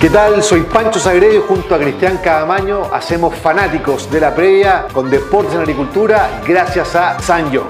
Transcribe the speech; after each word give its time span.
¿Qué 0.00 0.10
tal? 0.10 0.44
Soy 0.44 0.60
Pancho 0.60 1.00
Sagredo 1.00 1.42
junto 1.42 1.74
a 1.74 1.78
Cristian 1.78 2.18
Cadamaño 2.18 2.84
hacemos 2.92 3.34
fanáticos 3.34 4.08
de 4.12 4.20
la 4.20 4.32
previa 4.32 4.86
con 4.92 5.10
deportes 5.10 5.54
en 5.54 5.60
agricultura 5.62 6.40
gracias 6.46 6.94
a 6.94 7.18
Sanyo. 7.18 7.66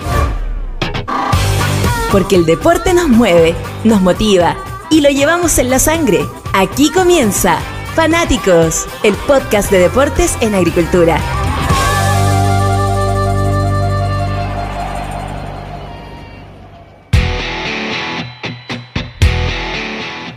Porque 2.13 2.37
el 2.37 2.45
deporte 2.45 2.93
nos 2.93 3.09
mueve, 3.09 3.55
nos 3.83 4.03
motiva 4.03 4.57
y 4.91 5.01
lo 5.01 5.09
llevamos 5.09 5.59
en 5.59 5.71
la 5.71 5.79
sangre. 5.79 6.27
Aquí 6.53 6.93
comienza 6.93 7.61
Fanáticos, 7.95 8.85
el 9.03 9.15
podcast 9.15 9.71
de 9.71 9.79
deportes 9.79 10.37
en 10.43 10.55
agricultura. 10.55 11.19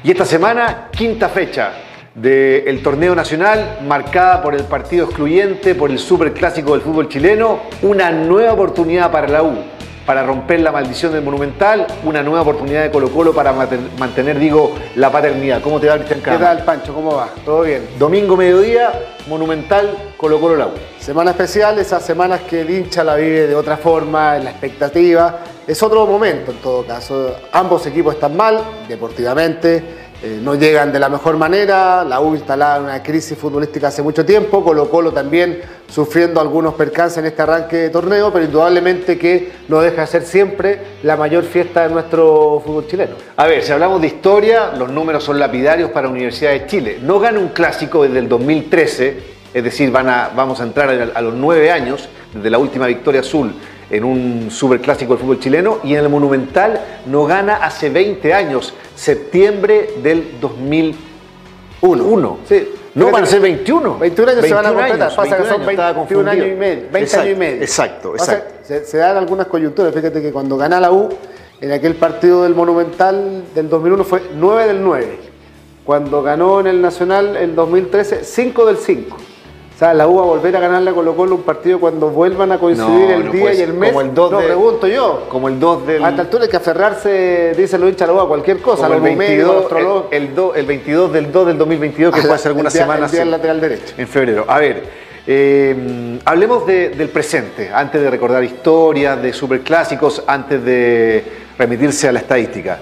Y 0.04 0.10
esta 0.10 0.26
semana, 0.26 0.90
quinta 0.92 1.30
fecha 1.30 1.74
del 2.16 2.82
torneo 2.82 3.14
nacional, 3.14 3.82
marcada 3.88 4.42
por 4.42 4.56
el 4.56 4.64
partido 4.64 5.06
excluyente, 5.06 5.76
por 5.76 5.92
el 5.92 6.00
superclásico 6.00 6.72
del 6.72 6.82
fútbol 6.82 7.08
chileno, 7.08 7.60
una 7.84 8.10
nueva 8.12 8.54
oportunidad 8.54 9.12
para 9.12 9.28
la 9.28 9.44
U, 9.44 9.60
para 10.06 10.24
romper 10.24 10.60
la 10.62 10.72
maldición 10.72 11.14
del 11.14 11.24
Monumental, 11.24 11.88
una 12.04 12.24
nueva 12.24 12.42
oportunidad 12.42 12.84
de 12.84 12.92
Colo 12.92 13.10
Colo 13.10 13.34
para 13.34 13.54
mantener, 13.54 14.40
digo, 14.40 14.76
la 14.96 15.12
paternidad. 15.12 15.62
¿Cómo 15.62 15.80
te 15.80 15.88
va, 15.88 15.98
Cristian 15.98 16.22
¿Qué 16.22 16.44
tal, 16.44 16.64
Pancho? 16.64 16.94
¿Cómo 16.94 17.16
va? 17.16 17.30
¿Todo 17.46 17.62
bien? 17.62 17.88
Domingo, 18.00 18.36
mediodía, 18.36 18.92
Monumental, 19.28 20.14
Colo 20.18 20.40
Colo, 20.40 20.56
la 20.56 20.68
U. 20.68 20.72
Semana 21.00 21.32
especial, 21.32 21.78
esas 21.80 22.04
semanas 22.04 22.42
que 22.42 22.62
el 22.62 22.70
hincha 22.70 23.04
la 23.04 23.16
vive 23.16 23.48
de 23.48 23.56
otra 23.56 23.78
forma, 23.78 24.38
en 24.38 24.46
la 24.46 24.52
expectativa. 24.52 25.40
Es 25.68 25.82
otro 25.84 26.06
momento 26.06 26.52
en 26.52 26.58
todo 26.58 26.86
caso. 26.86 27.36
Ambos 27.52 27.86
equipos 27.86 28.16
están 28.16 28.36
mal, 28.36 28.60
deportivamente 28.88 30.01
eh, 30.24 30.40
no 30.40 30.54
llegan 30.54 30.94
de 30.94 31.00
la 31.00 31.10
mejor 31.10 31.36
manera, 31.38 32.04
la 32.04 32.22
U 32.22 32.36
instalada 32.36 32.78
en 32.78 32.84
una 32.84 33.02
crisis 33.02 33.36
futbolística 33.36 33.88
hace 33.88 34.04
mucho 34.04 34.24
tiempo, 34.24 34.64
Colo 34.64 34.88
Colo 34.88 35.12
también 35.12 35.62
sufriendo 35.88 36.40
algunos 36.40 36.76
percances 36.76 37.18
en 37.18 37.26
este 37.26 37.42
arranque 37.42 37.76
de 37.78 37.90
torneo, 37.90 38.32
pero 38.32 38.46
indudablemente 38.46 39.18
que 39.18 39.52
no 39.68 39.82
deja 39.82 40.02
de 40.02 40.08
ser 40.08 40.24
siempre 40.24 40.80
la 41.02 41.18
mayor 41.18 41.44
fiesta 41.44 41.88
de 41.88 41.94
nuestro 41.94 42.62
fútbol 42.64 42.86
chileno. 42.86 43.16
A 43.36 43.48
ver, 43.48 43.64
si 43.64 43.72
hablamos 43.72 44.00
de 44.00 44.08
historia, 44.08 44.72
los 44.78 44.92
números 44.92 45.24
son 45.24 45.40
lapidarios 45.40 45.90
para 45.90 46.08
Universidad 46.08 46.52
de 46.52 46.68
Chile. 46.68 47.00
No 47.02 47.20
gana 47.20 47.40
un 47.40 47.50
clásico 47.50 48.04
desde 48.04 48.20
el 48.20 48.30
2013, 48.30 49.18
es 49.56 49.64
decir, 49.64 49.90
van 49.90 50.08
a, 50.08 50.30
vamos 50.36 50.60
a 50.62 50.64
entrar 50.64 51.12
a 51.16 51.22
los 51.22 51.34
nueve 51.34 51.72
años 51.72 52.08
desde 52.32 52.50
la 52.52 52.60
última 52.60 52.86
victoria 52.86 53.22
azul 53.22 53.56
en 53.92 54.04
un 54.06 54.50
superclásico 54.50 55.14
del 55.14 55.22
fútbol 55.22 55.40
chileno 55.40 55.80
y 55.84 55.94
en 55.94 56.00
el 56.00 56.10
Monumental 56.10 56.80
no 57.06 57.26
gana 57.26 57.58
hace 57.58 57.90
20 57.90 58.34
años, 58.34 58.74
septiembre 58.96 59.96
del 60.02 60.40
2001. 60.40 62.38
Sí. 62.48 62.70
No 62.96 63.12
van 63.12 63.24
a 63.24 63.26
ser 63.26 63.42
21. 63.42 64.00
21 64.00 64.32
años 64.32 64.46
se 64.46 64.54
van 64.54 64.66
a 64.66 64.74
completar. 64.74 65.16
Pasa 65.16 65.38
que 65.38 65.46
son 65.46 65.66
21 65.66 66.30
años 66.30 66.48
y 66.48 66.52
medio. 66.52 66.84
20 66.92 67.18
años 67.18 67.32
y 67.32 67.36
medio. 67.36 67.62
Exacto, 67.62 68.14
exacto. 68.16 68.54
Se, 68.64 68.86
se, 68.86 68.98
dan 68.98 69.18
algunas 69.18 69.48
coyunturas. 69.48 69.94
Fíjate 69.94 70.22
que 70.22 70.32
cuando 70.32 70.58
gana 70.58 70.80
la 70.80 70.92
U, 70.92 71.10
en 71.60 71.72
aquel 71.72 71.96
partido 71.96 72.44
del 72.44 72.56
Monumental 72.56 73.44
del 73.54 73.70
2001 73.70 74.04
fue 74.04 74.22
9 74.36 74.68
del 74.68 74.84
9. 74.84 75.20
Cuando 75.86 76.22
ganó 76.22 76.60
en 76.60 76.68
el 76.68 76.82
Nacional 76.82 77.36
el 77.36 77.56
2013, 77.56 78.24
5 78.24 78.66
del 78.66 78.78
5 78.78 79.18
sea, 79.86 79.94
la 79.94 80.08
U 80.08 80.16
va 80.16 80.22
a 80.22 80.26
volver 80.26 80.56
a 80.56 80.60
ganarle 80.60 80.92
a 80.92 80.94
Colo 80.94 81.16
Colo 81.16 81.36
un 81.36 81.42
partido 81.42 81.80
cuando 81.80 82.10
vuelvan 82.10 82.52
a 82.52 82.60
coincidir 82.60 83.12
el 83.12 83.32
día 83.32 83.54
y 83.54 83.62
el 83.62 83.74
mes. 83.74 83.90
Como 83.90 84.02
el 84.02 84.14
2 84.14 84.32
no, 84.32 84.40
pregunto 84.40 84.88
yo. 84.88 85.26
Como 85.28 85.48
el 85.48 85.60
2 85.60 85.88
del... 85.88 86.06
A 86.06 86.10
esta 86.10 86.22
altura 86.22 86.44
hay 86.44 86.50
que 86.50 86.58
aferrarse, 86.58 87.54
dice 87.58 87.78
la 87.78 88.14
U, 88.14 88.20
a 88.20 88.28
cualquier 88.28 88.60
cosa. 88.60 88.88
Como 88.88 89.08
el, 89.08 89.18
22, 89.18 89.66
el, 90.12 90.30
el, 90.56 90.66
22 90.66 91.14
del 91.14 91.32
2 91.32 91.48
del 91.48 91.58
2022, 91.58 92.14
que 92.16 92.22
fue 92.22 92.36
hace 92.36 92.48
algunas 92.50 92.72
semanas. 92.72 93.14
El 93.14 93.32
lateral 93.32 93.60
derecho. 93.60 93.96
En 93.98 94.08
febrero. 94.08 94.46
A 94.48 94.60
ver, 94.60 94.84
eh, 95.26 96.20
hablemos 96.26 96.66
del 96.68 97.10
presente, 97.10 97.72
antes 97.74 98.02
de 98.02 98.10
recordar 98.10 98.44
historias, 98.44 99.22
de 99.22 99.34
superclásicos, 99.34 100.24
antes 100.28 100.64
de 100.64 101.24
remitirse 101.58 102.08
a 102.08 102.12
la 102.12 102.20
estadística. 102.20 102.80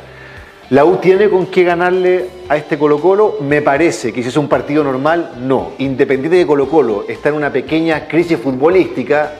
¿La 0.69 0.85
U 0.85 0.97
tiene 0.97 1.31
con 1.31 1.47
qué 1.47 1.63
ganarle 1.63 2.29
a 2.47 2.55
este 2.55 2.77
Colo 2.77 3.01
Colo? 3.01 3.37
Me 3.41 3.63
parece 3.63 4.13
que 4.13 4.21
si 4.21 4.29
es 4.29 4.37
un 4.37 4.47
partido 4.47 4.83
normal, 4.83 5.31
no. 5.39 5.71
Independiente 5.79 6.37
de 6.37 6.45
Colo 6.45 6.69
Colo 6.69 7.05
está 7.07 7.29
en 7.29 7.35
una 7.35 7.51
pequeña 7.51 8.07
crisis 8.07 8.37
futbolística, 8.37 9.31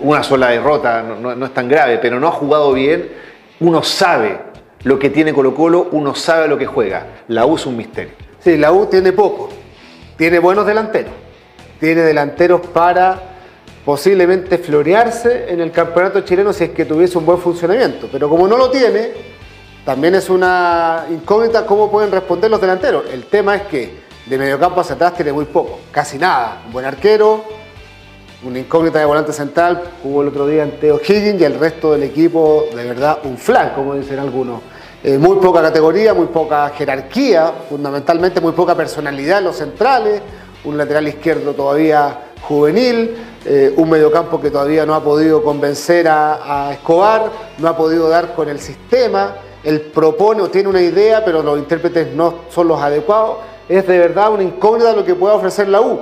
una 0.00 0.22
sola 0.22 0.50
derrota 0.50 1.02
no, 1.02 1.46
es 1.46 1.54
tan 1.54 1.70
grave, 1.70 1.96
pero 2.02 2.20
no 2.20 2.28
ha 2.28 2.32
jugado 2.32 2.74
bien, 2.74 3.08
uno 3.60 3.82
sabe 3.82 4.40
lo 4.82 4.98
que 4.98 5.08
tiene 5.08 5.32
Colo 5.32 5.54
Colo, 5.54 5.88
uno 5.92 6.14
sabe 6.14 6.48
lo 6.48 6.58
que 6.58 6.66
juega. 6.66 7.06
La 7.28 7.46
U 7.46 7.56
es 7.56 7.64
un 7.64 7.74
misterio. 7.74 8.12
Sí, 8.38 8.58
la 8.58 8.72
U 8.72 8.84
tiene 8.84 9.12
poco, 9.12 9.48
tiene 10.18 10.38
buenos 10.38 10.66
delanteros, 10.66 11.14
tiene 11.80 12.02
delanteros 12.02 12.60
para 12.60 13.22
posiblemente 13.86 14.58
florearse 14.58 15.46
en 15.48 15.62
el 15.62 15.70
campeonato 15.70 16.20
chileno 16.20 16.52
si 16.52 16.64
es 16.64 16.70
que 16.70 16.84
tuviese 16.84 17.16
un 17.16 17.24
buen 17.24 17.38
funcionamiento, 17.38 18.06
pero 18.12 18.28
como 18.28 18.46
no 18.46 18.58
lo 18.58 18.70
tiene, 18.70 19.31
también 19.84 20.14
es 20.14 20.30
una 20.30 21.06
incógnita 21.10 21.66
cómo 21.66 21.90
pueden 21.90 22.12
responder 22.12 22.50
los 22.50 22.60
delanteros. 22.60 23.04
El 23.12 23.24
tema 23.24 23.56
es 23.56 23.62
que 23.62 24.02
de 24.26 24.38
mediocampo 24.38 24.80
hacia 24.80 24.94
atrás 24.94 25.14
tiene 25.14 25.32
muy 25.32 25.44
poco, 25.46 25.80
casi 25.90 26.18
nada. 26.18 26.62
Un 26.66 26.72
buen 26.72 26.84
arquero, 26.84 27.44
una 28.44 28.60
incógnita 28.60 29.00
de 29.00 29.04
volante 29.04 29.32
central, 29.32 29.82
jugó 30.02 30.22
el 30.22 30.28
otro 30.28 30.46
día 30.46 30.62
en 30.62 30.78
Teo 30.78 31.00
Higgins 31.00 31.40
y 31.40 31.44
el 31.44 31.58
resto 31.58 31.92
del 31.92 32.04
equipo, 32.04 32.66
de 32.74 32.84
verdad, 32.84 33.18
un 33.24 33.36
flan, 33.36 33.70
como 33.74 33.94
dicen 33.94 34.20
algunos. 34.20 34.60
Eh, 35.02 35.18
muy 35.18 35.38
poca 35.38 35.60
categoría, 35.60 36.14
muy 36.14 36.26
poca 36.26 36.68
jerarquía, 36.68 37.52
fundamentalmente 37.68 38.40
muy 38.40 38.52
poca 38.52 38.76
personalidad 38.76 39.38
en 39.38 39.44
los 39.44 39.56
centrales, 39.56 40.22
un 40.64 40.78
lateral 40.78 41.08
izquierdo 41.08 41.54
todavía 41.54 42.30
juvenil, 42.42 43.16
eh, 43.44 43.74
un 43.76 43.90
mediocampo 43.90 44.40
que 44.40 44.52
todavía 44.52 44.86
no 44.86 44.94
ha 44.94 45.02
podido 45.02 45.42
convencer 45.42 46.06
a 46.08 46.70
Escobar, 46.72 47.32
no 47.58 47.66
ha 47.66 47.76
podido 47.76 48.08
dar 48.08 48.34
con 48.36 48.48
el 48.48 48.60
sistema 48.60 49.34
él 49.64 49.80
propone 49.80 50.42
o 50.42 50.48
tiene 50.48 50.68
una 50.68 50.80
idea, 50.80 51.24
pero 51.24 51.42
los 51.42 51.58
intérpretes 51.58 52.12
no 52.14 52.34
son 52.50 52.68
los 52.68 52.80
adecuados. 52.80 53.38
Es 53.68 53.86
de 53.86 53.98
verdad 53.98 54.32
una 54.32 54.42
incógnita 54.42 54.92
lo 54.92 55.04
que 55.04 55.14
puede 55.14 55.34
ofrecer 55.34 55.68
la 55.68 55.80
U. 55.80 56.00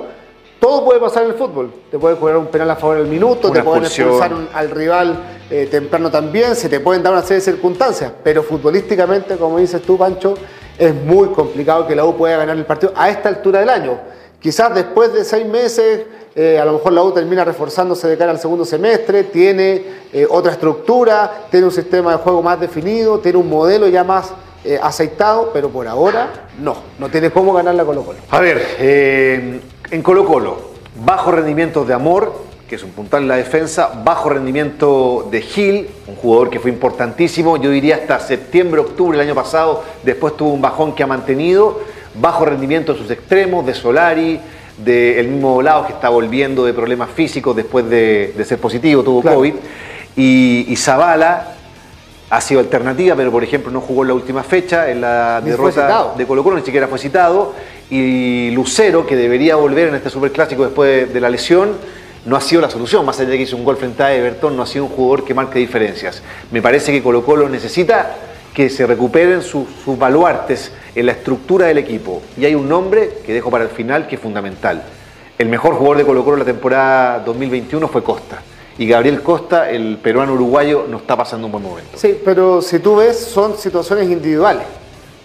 Todo 0.59 0.85
puede 0.85 0.99
pasar 0.99 1.23
en 1.23 1.29
el 1.29 1.35
fútbol. 1.35 1.71
Te 1.89 1.97
puede 1.97 2.15
jugar 2.15 2.37
un 2.37 2.47
penal 2.47 2.69
a 2.69 2.75
favor 2.75 2.97
del 2.97 3.07
minuto, 3.07 3.51
te 3.51 3.63
pueden 3.63 3.85
expulsar 3.85 4.31
al 4.53 4.69
rival 4.69 5.17
eh, 5.49 5.67
temprano 5.69 6.11
también, 6.11 6.55
se 6.55 6.69
te 6.69 6.79
pueden 6.79 7.01
dar 7.01 7.13
una 7.13 7.23
serie 7.23 7.37
de 7.37 7.51
circunstancias. 7.51 8.11
Pero 8.23 8.43
futbolísticamente, 8.43 9.37
como 9.37 9.57
dices 9.57 9.81
tú, 9.81 9.97
Pancho, 9.97 10.35
es 10.77 10.93
muy 10.93 11.29
complicado 11.29 11.87
que 11.87 11.95
la 11.95 12.05
U 12.05 12.15
pueda 12.15 12.37
ganar 12.37 12.57
el 12.57 12.65
partido 12.65 12.93
a 12.95 13.09
esta 13.09 13.29
altura 13.29 13.59
del 13.59 13.69
año. 13.69 13.99
Quizás 14.41 14.73
después 14.73 15.13
de 15.13 15.23
seis 15.23 15.45
meses 15.45 16.01
eh, 16.33 16.57
a 16.57 16.63
lo 16.63 16.73
mejor 16.73 16.93
la 16.93 17.03
U 17.03 17.11
termina 17.11 17.43
reforzándose 17.43 18.07
de 18.07 18.17
cara 18.17 18.31
al 18.31 18.39
segundo 18.39 18.63
semestre, 18.63 19.25
tiene 19.25 19.83
eh, 20.13 20.25
otra 20.29 20.53
estructura, 20.53 21.45
tiene 21.51 21.65
un 21.65 21.71
sistema 21.71 22.11
de 22.11 22.17
juego 22.17 22.41
más 22.41 22.59
definido, 22.59 23.19
tiene 23.19 23.37
un 23.37 23.49
modelo 23.49 23.87
ya 23.89 24.05
más 24.05 24.31
eh, 24.63 24.79
aceitado, 24.81 25.51
pero 25.53 25.69
por 25.69 25.87
ahora 25.87 26.47
no, 26.59 26.75
no 26.99 27.09
tiene 27.09 27.31
cómo 27.31 27.53
ganar 27.53 27.75
la 27.75 27.83
Colo 27.83 28.03
Colo. 28.03 28.19
A 28.29 28.39
ver, 28.39 28.65
en 28.79 30.01
Colo 30.01 30.25
Colo, 30.25 30.57
bajo 31.03 31.31
rendimiento 31.31 31.83
de 31.83 31.93
Amor, 31.93 32.33
que 32.69 32.75
es 32.75 32.83
un 32.83 32.91
puntal 32.91 33.23
en 33.23 33.27
la 33.27 33.35
defensa, 33.35 33.91
bajo 34.01 34.29
rendimiento 34.29 35.27
de 35.29 35.41
Gil, 35.41 35.89
un 36.07 36.15
jugador 36.15 36.49
que 36.49 36.61
fue 36.61 36.71
importantísimo, 36.71 37.57
yo 37.57 37.69
diría 37.69 37.95
hasta 37.97 38.17
septiembre, 38.21 38.79
octubre 38.79 39.17
del 39.17 39.27
año 39.27 39.35
pasado, 39.35 39.83
después 40.03 40.37
tuvo 40.37 40.53
un 40.53 40.61
bajón 40.61 40.95
que 40.95 41.03
ha 41.03 41.07
mantenido, 41.07 41.81
bajo 42.15 42.45
rendimiento 42.45 42.93
de 42.93 42.99
sus 42.99 43.11
extremos, 43.11 43.65
de 43.65 43.73
Solari, 43.73 44.39
del 44.77 45.27
mismo 45.27 45.53
Volado 45.55 45.85
que 45.85 45.93
está 45.93 46.09
volviendo 46.09 46.65
de 46.65 46.73
problemas 46.73 47.09
físicos 47.11 47.55
después 47.55 47.89
de, 47.89 48.33
ser 48.45 48.59
positivo, 48.59 49.03
tuvo 49.03 49.21
COVID. 49.21 49.53
Y, 50.15 50.75
Zavala 50.75 51.55
ha 52.29 52.41
sido 52.41 52.61
alternativa, 52.61 53.15
pero 53.15 53.31
por 53.31 53.43
ejemplo 53.43 53.71
no 53.71 53.81
jugó 53.81 54.03
en 54.03 54.09
la 54.09 54.13
última 54.13 54.43
fecha, 54.43 54.89
en 54.89 55.01
la 55.01 55.41
derrota 55.41 56.13
de 56.17 56.25
Colo 56.25 56.43
Colo, 56.43 56.57
ni 56.57 56.63
siquiera 56.63 56.87
fue 56.87 56.97
citado. 56.97 57.53
Y 57.89 58.51
Lucero, 58.51 59.05
que 59.05 59.17
debería 59.17 59.57
volver 59.57 59.89
en 59.89 59.95
este 59.95 60.09
superclásico 60.09 60.63
después 60.63 61.13
de, 61.13 61.19
la 61.19 61.29
lesión, 61.29 61.73
no 62.25 62.35
ha 62.35 62.41
sido 62.41 62.61
la 62.61 62.69
solución, 62.69 63.05
más 63.05 63.19
allá 63.19 63.31
de 63.31 63.37
que 63.37 63.43
hizo 63.43 63.57
un 63.57 63.65
gol 63.65 63.75
frente 63.75 64.01
a 64.01 64.13
Everton, 64.13 64.55
no 64.55 64.63
ha 64.63 64.67
sido 64.67 64.85
un 64.85 64.91
jugador 64.91 65.25
que 65.25 65.33
marque 65.33 65.59
diferencias. 65.59 66.23
Me 66.51 66.61
parece 66.61 66.91
que 66.91 67.03
Colo 67.03 67.25
Colo 67.25 67.49
necesita 67.49 68.15
que 68.53 68.69
se 68.69 68.85
recuperen 68.85 69.41
sus, 69.41 69.67
baluartes 69.97 70.71
en 70.93 71.05
la 71.05 71.13
estructura 71.13 71.67
del 71.67 71.77
equipo. 71.77 72.21
Y 72.37 72.45
hay 72.45 72.55
un 72.55 72.67
nombre 72.67 73.19
que 73.25 73.33
dejo 73.33 73.49
para 73.49 73.63
el 73.63 73.69
final 73.69 74.07
que 74.07 74.15
es 74.15 74.21
fundamental. 74.21 74.83
El 75.37 75.47
mejor 75.47 75.75
jugador 75.75 75.97
de 75.97 76.05
Colo 76.05 76.23
Colo 76.23 76.37
la 76.37 76.45
temporada 76.45 77.19
2021 77.19 77.87
fue 77.87 78.03
Costa. 78.03 78.41
Y 78.77 78.87
Gabriel 78.87 79.21
Costa, 79.21 79.69
el 79.69 79.97
peruano 79.97 80.33
uruguayo, 80.33 80.85
no 80.89 80.97
está 80.97 81.15
pasando 81.15 81.45
un 81.45 81.51
buen 81.51 81.63
momento. 81.63 81.91
Sí, 81.95 82.19
pero 82.23 82.61
si 82.61 82.79
tú 82.79 82.97
ves, 82.97 83.17
son 83.17 83.57
situaciones 83.57 84.09
individuales. 84.09 84.63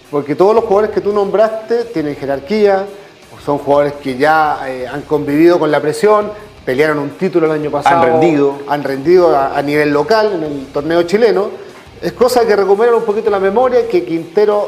Porque 0.09 0.35
todos 0.35 0.55
los 0.55 0.63
jugadores 0.63 0.91
que 0.91 1.01
tú 1.01 1.11
nombraste 1.11 1.85
tienen 1.85 2.15
jerarquía, 2.15 2.85
son 3.43 3.57
jugadores 3.57 3.93
que 3.93 4.17
ya 4.17 4.59
eh, 4.67 4.87
han 4.87 5.01
convivido 5.01 5.59
con 5.59 5.69
la 5.71 5.81
presión, 5.81 6.31
pelearon 6.65 6.99
un 6.99 7.11
título 7.11 7.45
el 7.47 7.53
año 7.53 7.71
pasado. 7.71 7.97
Han 7.97 8.03
rendido. 8.03 8.59
Han 8.67 8.83
rendido 8.83 9.37
a 9.37 9.61
nivel 9.61 9.91
local 9.91 10.33
en 10.33 10.43
el 10.43 10.65
torneo 10.67 11.03
chileno 11.03 11.66
es 12.01 12.13
cosa 12.13 12.45
que 12.45 12.55
recuperar 12.55 12.93
un 12.93 13.03
poquito 13.03 13.29
la 13.29 13.39
memoria, 13.39 13.87
que 13.87 14.03
Quintero 14.03 14.67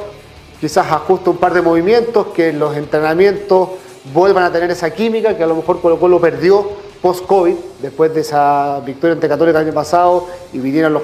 quizás 0.59 0.91
ajuste 0.91 1.29
un 1.29 1.37
par 1.37 1.53
de 1.53 1.61
movimientos, 1.61 2.27
que 2.27 2.51
los 2.51 2.75
entrenamientos 2.75 3.69
vuelvan 4.13 4.43
a 4.45 4.51
tener 4.51 4.71
esa 4.71 4.89
química 4.89 5.37
que 5.37 5.43
a 5.43 5.47
lo 5.47 5.55
mejor 5.55 5.81
Colo 5.81 5.99
Colo 5.99 6.19
perdió 6.19 6.67
post-COVID, 7.01 7.55
después 7.81 8.13
de 8.13 8.21
esa 8.21 8.81
victoria 8.85 9.13
ante 9.13 9.29
Católica 9.29 9.59
el 9.59 9.67
año 9.67 9.73
pasado 9.73 10.27
y 10.51 10.59
vinieron 10.59 10.93
los, 10.93 11.03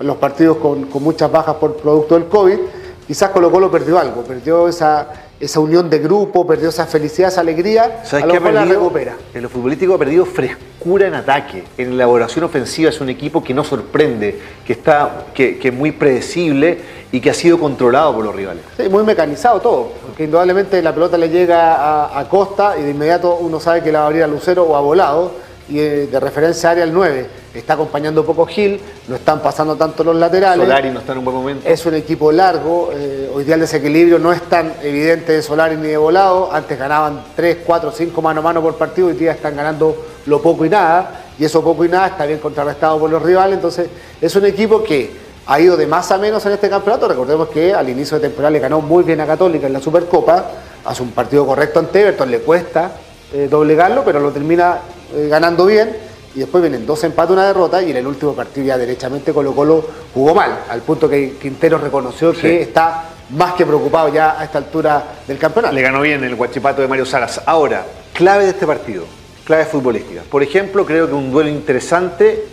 los 0.00 0.16
partidos 0.16 0.58
con, 0.58 0.84
con, 0.86 1.02
muchas 1.02 1.30
bajas 1.30 1.56
por 1.56 1.76
producto 1.76 2.14
del 2.16 2.26
COVID, 2.26 2.58
quizás 3.06 3.30
Colo 3.30 3.50
Colo 3.50 3.70
perdió 3.70 3.98
algo, 3.98 4.22
perdió 4.22 4.68
esa, 4.68 5.08
esa 5.40 5.58
unión 5.58 5.88
de 5.88 5.98
grupo, 5.98 6.46
perdió 6.46 6.68
esa 6.68 6.86
felicidad, 6.86 7.30
esa 7.30 7.40
alegría, 7.40 8.02
¿Sabes 8.04 8.24
a 8.24 8.26
lo 8.26 8.34
mejor 8.34 8.52
la 8.52 8.64
recupera. 8.66 9.16
En 9.32 9.42
lo 9.42 9.48
futbolístico 9.48 9.94
ha 9.94 9.98
perdido 9.98 10.26
frescura 10.26 11.08
en 11.08 11.14
ataque, 11.14 11.64
en 11.78 11.92
elaboración 11.92 12.44
ofensiva 12.44 12.90
es 12.90 13.00
un 13.00 13.08
equipo 13.08 13.42
que 13.42 13.54
no 13.54 13.64
sorprende, 13.64 14.38
que, 14.66 14.74
está, 14.74 15.24
que, 15.32 15.58
que 15.58 15.68
es 15.68 15.74
muy 15.74 15.92
predecible 15.92 16.78
y 17.10 17.20
que 17.20 17.30
ha 17.30 17.34
sido 17.34 17.58
controlado 17.58 18.14
por 18.14 18.24
los 18.24 18.36
rivales. 18.36 18.62
Sí, 18.76 18.88
muy 18.90 19.02
mecanizado 19.02 19.60
todo, 19.60 19.92
porque 20.06 20.24
indudablemente 20.24 20.82
la 20.82 20.92
pelota 20.92 21.16
le 21.16 21.30
llega 21.30 21.74
a, 21.74 22.18
a 22.18 22.28
Costa 22.28 22.76
y 22.78 22.82
de 22.82 22.90
inmediato 22.90 23.36
uno 23.36 23.58
sabe 23.60 23.82
que 23.82 23.90
la 23.90 24.00
va 24.00 24.04
a 24.04 24.08
abrir 24.08 24.22
a 24.22 24.26
Lucero 24.26 24.64
o 24.64 24.76
a 24.76 24.80
Volado, 24.80 25.32
y 25.70 25.78
eh, 25.78 26.08
de 26.10 26.20
referencia 26.20 26.70
área 26.70 26.84
el 26.84 26.92
9. 26.92 27.26
Está 27.54 27.74
acompañando 27.74 28.20
un 28.20 28.26
poco 28.26 28.46
Gil, 28.46 28.80
no 29.08 29.16
están 29.16 29.40
pasando 29.40 29.76
tanto 29.76 30.04
los 30.04 30.16
laterales. 30.16 30.66
Solari 30.66 30.90
no 30.90 31.00
está 31.00 31.12
en 31.12 31.18
un 31.18 31.24
buen 31.24 31.36
momento. 31.36 31.68
Es 31.68 31.86
un 31.86 31.94
equipo 31.94 32.32
largo, 32.32 32.90
eh, 32.92 33.30
hoy 33.32 33.44
día 33.44 33.54
el 33.54 33.60
desequilibrio 33.60 34.18
no 34.18 34.32
es 34.32 34.42
tan 34.42 34.72
evidente 34.82 35.32
de 35.32 35.42
Solari 35.42 35.76
ni 35.76 35.88
de 35.88 35.96
Volado. 35.96 36.52
Antes 36.52 36.78
ganaban 36.78 37.22
3, 37.36 37.58
4, 37.64 37.92
5 37.92 38.22
mano 38.22 38.40
a 38.40 38.42
mano 38.42 38.62
por 38.62 38.76
partido, 38.76 39.08
hoy 39.08 39.14
día 39.14 39.32
están 39.32 39.56
ganando 39.56 39.96
lo 40.26 40.42
poco 40.42 40.64
y 40.64 40.68
nada. 40.68 41.24
Y 41.38 41.44
eso 41.44 41.62
poco 41.62 41.84
y 41.84 41.88
nada 41.88 42.08
está 42.08 42.26
bien 42.26 42.38
contrarrestado 42.38 42.98
por 42.98 43.08
los 43.08 43.22
rivales. 43.22 43.54
Entonces 43.54 43.88
es 44.20 44.36
un 44.36 44.44
equipo 44.44 44.82
que 44.82 45.10
ha 45.46 45.58
ido 45.58 45.76
de 45.76 45.86
más 45.86 46.10
a 46.12 46.18
menos 46.18 46.44
en 46.46 46.52
este 46.52 46.68
campeonato. 46.68 47.08
Recordemos 47.08 47.48
que 47.48 47.72
al 47.74 47.88
inicio 47.88 48.18
de 48.18 48.28
temporada 48.28 48.50
le 48.50 48.58
ganó 48.58 48.80
muy 48.80 49.04
bien 49.04 49.20
a 49.20 49.26
Católica 49.26 49.66
en 49.66 49.72
la 49.72 49.80
Supercopa. 49.80 50.44
Hace 50.84 51.02
un 51.02 51.10
partido 51.10 51.46
correcto 51.46 51.78
ante 51.78 52.00
Everton, 52.00 52.30
le 52.30 52.40
cuesta 52.40 52.92
eh, 53.32 53.48
doblegarlo, 53.50 54.04
pero 54.04 54.18
lo 54.18 54.30
termina 54.30 54.78
eh, 55.14 55.28
ganando 55.28 55.66
bien. 55.66 55.96
Y 56.34 56.40
después 56.40 56.62
vienen 56.62 56.86
dos 56.86 57.02
empates, 57.02 57.32
una 57.32 57.46
derrota, 57.46 57.82
y 57.82 57.90
en 57.90 57.96
el 57.96 58.06
último 58.06 58.34
partido 58.34 58.66
ya 58.68 58.78
derechamente 58.78 59.32
Colo 59.32 59.52
Colo 59.52 59.84
jugó 60.14 60.32
mal, 60.32 60.60
al 60.68 60.80
punto 60.82 61.08
que 61.08 61.36
Quintero 61.40 61.76
reconoció 61.76 62.32
sí. 62.32 62.42
que 62.42 62.62
está 62.62 63.04
más 63.30 63.54
que 63.54 63.66
preocupado 63.66 64.12
ya 64.12 64.38
a 64.38 64.44
esta 64.44 64.58
altura 64.58 65.04
del 65.26 65.38
campeonato. 65.38 65.74
Le 65.74 65.82
ganó 65.82 66.00
bien 66.00 66.22
el 66.22 66.36
guachipato 66.36 66.82
de 66.82 66.88
Mario 66.88 67.04
Salas. 67.04 67.40
Ahora, 67.46 67.84
clave 68.12 68.44
de 68.44 68.50
este 68.50 68.66
partido, 68.66 69.04
clave 69.44 69.64
futbolística. 69.64 70.22
Por 70.30 70.42
ejemplo, 70.42 70.86
creo 70.86 71.08
que 71.08 71.14
un 71.14 71.32
duelo 71.32 71.50
interesante 71.50 72.44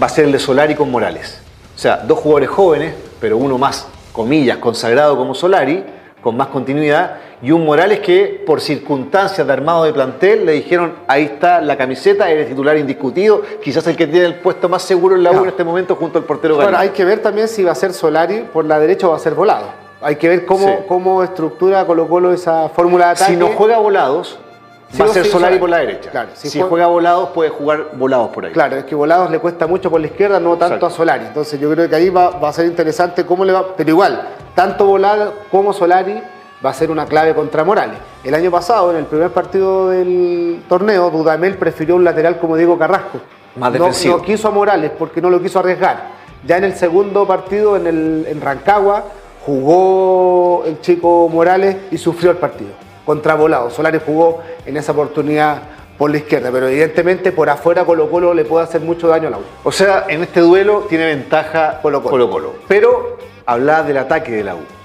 va 0.00 0.06
a 0.06 0.10
ser 0.10 0.24
el 0.24 0.32
de 0.32 0.38
Solari 0.38 0.74
con 0.74 0.90
Morales. 0.90 1.40
O 1.74 1.78
sea, 1.78 1.98
dos 1.98 2.18
jugadores 2.18 2.48
jóvenes, 2.48 2.94
pero 3.20 3.36
uno 3.36 3.58
más, 3.58 3.86
comillas, 4.12 4.58
consagrado 4.58 5.16
como 5.16 5.34
Solari, 5.34 5.84
con 6.22 6.36
más 6.36 6.48
continuidad, 6.48 7.16
y 7.40 7.52
un 7.52 7.64
Morales 7.64 8.00
que 8.00 8.42
por 8.44 8.60
circunstancias 8.60 9.46
de 9.46 9.52
armado 9.52 9.84
de 9.84 9.92
plantel 9.92 10.44
le 10.44 10.52
dijeron, 10.52 10.94
ahí 11.06 11.24
está 11.24 11.60
la 11.60 11.76
camiseta, 11.76 12.28
eres 12.30 12.48
titular 12.48 12.76
indiscutido, 12.76 13.42
quizás 13.62 13.86
el 13.86 13.96
que 13.96 14.06
tiene 14.06 14.26
el 14.26 14.34
puesto 14.36 14.68
más 14.68 14.82
seguro 14.82 15.14
en 15.14 15.22
la 15.22 15.32
U 15.32 15.42
en 15.42 15.50
este 15.50 15.64
momento 15.64 15.94
junto 15.94 16.18
al 16.18 16.24
portero 16.24 16.56
Bueno, 16.56 16.78
hay 16.78 16.90
que 16.90 17.04
ver 17.04 17.20
también 17.20 17.48
si 17.48 17.62
va 17.62 17.72
a 17.72 17.76
ser 17.76 17.92
Solari 17.92 18.40
por 18.52 18.64
la 18.64 18.80
derecha 18.80 19.06
o 19.06 19.10
va 19.10 19.16
a 19.16 19.20
ser 19.20 19.34
volado. 19.34 19.66
Hay 20.00 20.16
que 20.16 20.28
ver 20.28 20.46
cómo, 20.46 20.66
sí. 20.66 20.74
cómo 20.86 21.22
estructura 21.22 21.84
Colo 21.84 22.08
Colo 22.08 22.32
esa 22.32 22.68
fórmula 22.68 23.06
de 23.06 23.12
ataque. 23.12 23.32
Si 23.32 23.36
no 23.36 23.48
juega 23.48 23.78
volados, 23.78 24.38
va 25.00 25.04
a 25.04 25.08
ser 25.08 25.24
Solari 25.26 25.58
por 25.58 25.68
la 25.68 25.78
derecha. 25.78 26.10
Claro, 26.10 26.30
si, 26.34 26.48
si 26.48 26.58
juega, 26.58 26.68
juega, 26.68 26.86
volados, 26.86 27.28
puede 27.30 27.50
jugar 27.50 27.88
volados 27.94 28.30
por 28.30 28.46
ahí. 28.46 28.52
Claro, 28.52 28.76
es 28.76 28.84
que 28.84 28.94
volados 28.94 29.30
le 29.30 29.38
cuesta 29.38 29.66
mucho 29.66 29.90
por 29.90 30.00
la 30.00 30.06
izquierda, 30.06 30.38
no 30.38 30.50
tanto 30.50 30.76
Exacto. 30.76 30.86
a 30.86 30.90
Solari. 30.90 31.26
Entonces 31.26 31.58
yo 31.60 31.70
creo 31.70 31.88
que 31.88 31.96
ahí 31.96 32.10
va, 32.10 32.30
va, 32.30 32.48
a 32.48 32.52
ser 32.52 32.66
interesante 32.66 33.26
cómo 33.26 33.44
le 33.44 33.52
va. 33.52 33.74
Pero 33.76 33.90
igual, 33.90 34.28
tanto 34.54 34.86
volado 34.86 35.34
como 35.50 35.72
Solari 35.72 36.20
va 36.64 36.70
a 36.70 36.74
ser 36.74 36.90
una 36.90 37.06
clave 37.06 37.34
contra 37.34 37.64
Morales. 37.64 37.98
El 38.24 38.34
año 38.34 38.50
pasado, 38.50 38.90
en 38.90 38.98
el 38.98 39.04
primer 39.04 39.30
partido 39.30 39.90
del 39.90 40.62
torneo, 40.68 41.10
Dudamel 41.10 41.56
prefirió 41.56 41.96
un 41.96 42.04
lateral 42.04 42.38
como 42.38 42.56
Diego 42.56 42.78
Carrasco. 42.78 43.20
Más 43.56 43.72
defensivo. 43.72 44.16
No, 44.16 44.20
no 44.20 44.24
quiso 44.26 44.48
a 44.48 44.50
Morales 44.50 44.90
porque 44.98 45.20
no 45.20 45.30
lo 45.30 45.40
quiso 45.40 45.58
arriesgar. 45.60 46.18
Ya 46.46 46.56
en 46.56 46.64
el 46.64 46.74
segundo 46.74 47.26
partido, 47.26 47.76
en, 47.76 47.86
el, 47.86 48.26
en 48.28 48.40
Rancagua, 48.40 49.04
jugó 49.44 50.64
el 50.66 50.80
chico 50.80 51.28
Morales 51.28 51.76
y 51.90 51.98
sufrió 51.98 52.30
el 52.30 52.36
partido 52.36 52.70
contra 53.04 53.34
Volado. 53.34 53.70
Solari 53.70 54.00
jugó 54.04 54.42
en 54.66 54.76
esa 54.76 54.92
oportunidad 54.92 55.62
por 55.96 56.10
la 56.10 56.18
izquierda, 56.18 56.50
pero 56.52 56.68
evidentemente 56.68 57.32
por 57.32 57.48
afuera 57.48 57.84
Colo 57.84 58.10
Colo 58.10 58.34
le 58.34 58.44
puede 58.44 58.64
hacer 58.64 58.82
mucho 58.82 59.08
daño 59.08 59.28
a 59.28 59.30
la 59.30 59.38
U. 59.38 59.42
O 59.64 59.72
sea, 59.72 60.04
en 60.08 60.22
este 60.22 60.40
duelo 60.40 60.86
tiene 60.88 61.06
ventaja 61.06 61.80
Colo 61.82 62.02
Colo. 62.02 62.30
Colo, 62.30 62.50
-Colo. 62.50 62.58
Pero 62.68 63.16
habla 63.46 63.82
del 63.82 63.96
ataque 63.96 64.30
de 64.30 64.44
la 64.44 64.54
U. 64.54 64.77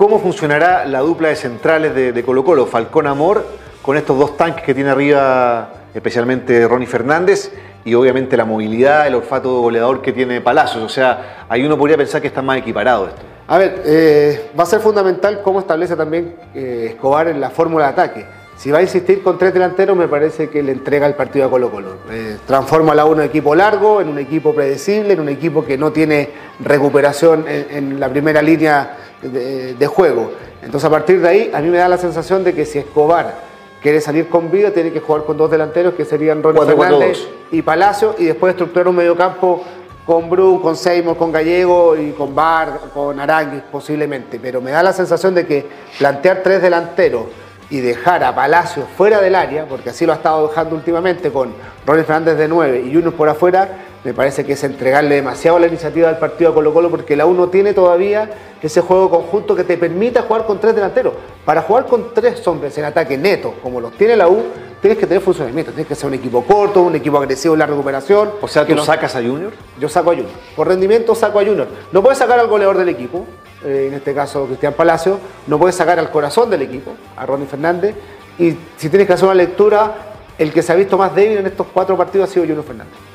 ¿Cómo 0.00 0.18
funcionará 0.18 0.86
la 0.86 1.00
dupla 1.00 1.28
de 1.28 1.36
centrales 1.36 1.94
de, 1.94 2.22
Colo 2.24 2.42
Colo? 2.42 2.64
Falcón 2.64 3.06
Amor, 3.06 3.44
con 3.82 3.98
estos 3.98 4.18
dos 4.18 4.34
tanques 4.34 4.64
que 4.64 4.72
tiene 4.72 4.88
arriba, 4.88 5.72
especialmente 5.92 6.66
Ronnie 6.66 6.86
Fernández, 6.86 7.52
y 7.84 7.92
obviamente 7.92 8.34
la 8.34 8.46
movilidad, 8.46 9.06
el 9.06 9.16
olfato 9.16 9.60
goleador 9.60 10.00
que 10.00 10.14
tiene 10.14 10.40
Palacios. 10.40 10.82
O 10.82 10.88
sea, 10.88 11.44
ahí 11.50 11.66
uno 11.66 11.76
podría 11.76 11.98
pensar 11.98 12.22
que 12.22 12.28
está 12.28 12.40
más 12.40 12.56
equiparado 12.56 13.08
esto. 13.08 13.20
A 13.46 13.58
ver, 13.58 13.82
eh, 13.84 14.50
va 14.58 14.62
a 14.62 14.66
ser 14.66 14.80
fundamental 14.80 15.42
cómo 15.42 15.60
establece 15.60 15.94
también 15.94 16.34
eh, 16.54 16.86
Escobar 16.92 17.28
en 17.28 17.38
la 17.38 17.50
fórmula 17.50 17.84
de 17.84 17.90
ataque. 17.90 18.26
Si 18.56 18.70
va 18.70 18.78
a 18.78 18.82
insistir 18.82 19.22
con 19.22 19.36
tres 19.36 19.52
delanteros, 19.52 19.94
me 19.98 20.08
parece 20.08 20.48
que 20.48 20.62
le 20.62 20.72
entrega 20.72 21.06
el 21.06 21.14
partido 21.14 21.44
a 21.44 21.50
Colo 21.50 21.70
Colo. 21.70 21.96
Eh, 22.10 22.38
transforma 22.46 22.92
a 22.92 22.94
la 22.94 23.04
un 23.04 23.20
equipo 23.20 23.54
largo, 23.54 24.00
en 24.00 24.08
un 24.08 24.18
equipo 24.18 24.54
predecible, 24.54 25.12
en 25.12 25.20
un 25.20 25.28
equipo 25.28 25.62
que 25.62 25.76
no 25.76 25.92
tiene 25.92 26.30
recuperación 26.58 27.44
en 27.46 28.00
la 28.00 28.08
primera 28.08 28.40
línea 28.40 28.96
de, 29.22 29.74
de, 29.74 29.86
juego. 29.86 30.32
Entonces, 30.62 30.84
a 30.84 30.90
partir 30.90 31.20
de 31.20 31.28
ahí, 31.28 31.50
a 31.52 31.60
mí 31.60 31.68
me 31.68 31.78
da 31.78 31.88
la 31.88 31.98
sensación 31.98 32.44
de 32.44 32.54
que 32.54 32.64
si 32.64 32.78
Escobar 32.78 33.50
quiere 33.82 34.00
salir 34.00 34.28
con 34.28 34.50
vida, 34.50 34.70
tiene 34.70 34.92
que 34.92 35.00
jugar 35.00 35.24
con 35.24 35.36
dos 35.36 35.50
delanteros, 35.50 35.94
que 35.94 36.04
serían 36.04 36.42
Ronald 36.42 36.68
Fernández 36.68 37.18
y 37.50 37.62
Palacio, 37.62 38.14
y 38.18 38.24
después 38.24 38.52
estructurar 38.52 38.88
un 38.88 38.96
mediocampo 38.96 39.62
con 40.06 40.28
Brun, 40.28 40.60
con 40.60 40.76
Seymour, 40.76 41.16
con 41.16 41.30
Gallego 41.30 41.96
y 41.96 42.12
con 42.12 42.34
Bar, 42.34 42.80
con 42.92 43.20
Aranguis 43.20 43.62
posiblemente, 43.70 44.38
pero 44.40 44.60
me 44.60 44.70
da 44.70 44.82
la 44.82 44.92
sensación 44.92 45.34
de 45.34 45.46
que 45.46 45.66
plantear 45.98 46.42
tres 46.42 46.62
delanteros 46.62 47.24
y 47.70 47.80
dejar 47.80 48.24
a 48.24 48.34
Palacios 48.34 48.86
fuera 48.96 49.20
del 49.20 49.36
área, 49.36 49.66
porque 49.66 49.90
así 49.90 50.04
lo 50.04 50.12
ha 50.12 50.16
estado 50.16 50.48
dejando 50.48 50.74
últimamente 50.74 51.30
con 51.30 51.54
Ronald 51.86 52.06
Fernández 52.06 52.36
de 52.36 52.48
9 52.48 52.82
y 52.86 52.90
Yunus 52.90 53.14
por 53.14 53.28
afuera, 53.28 53.68
me 54.02 54.14
parece 54.14 54.46
que 54.46 54.54
es 54.54 54.64
entregarle 54.64 55.16
demasiado 55.16 55.58
la 55.58 55.66
iniciativa 55.66 56.08
al 56.08 56.18
partido 56.18 56.50
a 56.50 56.54
Colo 56.54 56.72
Colo 56.72 56.90
porque 56.90 57.16
la 57.16 57.26
U 57.26 57.34
no 57.34 57.48
tiene 57.48 57.74
todavía 57.74 58.30
ese 58.62 58.80
juego 58.80 59.10
conjunto 59.10 59.54
que 59.54 59.64
te 59.64 59.76
permita 59.76 60.22
jugar 60.22 60.46
con 60.46 60.58
tres 60.58 60.74
delanteros. 60.74 61.12
Para 61.44 61.62
jugar 61.62 61.86
con 61.86 62.14
tres 62.14 62.46
hombres 62.46 62.76
en 62.78 62.84
ataque 62.84 63.18
neto, 63.18 63.54
como 63.62 63.80
los 63.80 63.92
tiene 63.92 64.16
la 64.16 64.28
U, 64.28 64.42
tienes 64.80 64.98
que 64.98 65.06
tener 65.06 65.22
funcionamiento, 65.22 65.72
tienes 65.72 65.86
que 65.86 65.94
ser 65.94 66.06
un 66.06 66.14
equipo 66.14 66.42
corto, 66.44 66.80
un 66.80 66.94
equipo 66.94 67.18
agresivo 67.18 67.54
en 67.54 67.60
la 67.60 67.66
recuperación. 67.66 68.30
O 68.40 68.48
sea, 68.48 68.66
¿tú 68.66 68.74
no... 68.74 68.84
sacas 68.84 69.16
a 69.16 69.18
Junior? 69.18 69.52
Yo 69.78 69.88
saco 69.88 70.10
a 70.10 70.14
Junior. 70.14 70.32
Por 70.56 70.68
rendimiento 70.68 71.14
saco 71.14 71.38
a 71.38 71.44
Junior. 71.44 71.68
No 71.92 72.02
puedes 72.02 72.18
sacar 72.18 72.38
al 72.38 72.48
goleador 72.48 72.78
del 72.78 72.88
equipo, 72.88 73.26
eh, 73.64 73.86
en 73.88 73.94
este 73.94 74.14
caso 74.14 74.46
Cristian 74.46 74.72
Palacio, 74.72 75.18
no 75.46 75.58
puedes 75.58 75.76
sacar 75.76 75.98
al 75.98 76.10
corazón 76.10 76.48
del 76.48 76.62
equipo, 76.62 76.92
a 77.16 77.26
Ronnie 77.26 77.46
Fernández, 77.46 77.94
y 78.38 78.56
si 78.78 78.88
tienes 78.88 79.06
que 79.06 79.12
hacer 79.12 79.26
una 79.26 79.34
lectura, 79.34 79.94
el 80.38 80.52
que 80.52 80.62
se 80.62 80.72
ha 80.72 80.74
visto 80.74 80.96
más 80.96 81.14
débil 81.14 81.38
en 81.38 81.46
estos 81.46 81.66
cuatro 81.70 81.96
partidos 81.98 82.30
ha 82.30 82.32
sido 82.32 82.46
Junior 82.46 82.64
Fernández. 82.64 83.09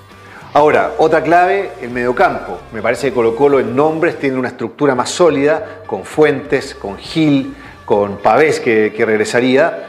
Ahora, 0.56 0.94
otra 1.00 1.22
clave, 1.22 1.72
el 1.82 1.90
mediocampo. 1.90 2.60
Me 2.72 2.82
parece 2.82 3.10
que 3.10 3.14
Colo 3.14 3.36
Colo 3.36 3.60
en 3.60 3.76
nombres 3.76 4.18
tiene 4.18 4.38
una 4.38 4.48
estructura 4.48 4.96
más 4.96 5.10
sólida, 5.10 5.82
con 5.86 6.06
Fuentes, 6.06 6.74
con 6.76 6.98
Gil, 6.98 7.54
con 7.84 8.20
Pavés 8.20 8.62
que, 8.62 8.94
que 8.96 9.06
regresaría, 9.06 9.88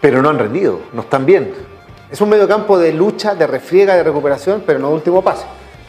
pero 0.00 0.22
no 0.22 0.28
han 0.30 0.38
rendido, 0.38 0.78
no 0.92 1.00
están 1.00 1.26
bien. 1.26 1.52
Es 2.08 2.20
un 2.20 2.28
mediocampo 2.28 2.78
de 2.78 2.92
lucha, 2.92 3.34
de 3.34 3.48
refriega, 3.48 3.96
de 3.96 4.04
recuperación, 4.04 4.62
pero 4.64 4.78
no 4.78 4.90
de 4.90 4.94
último 4.94 5.22
pase. 5.22 5.44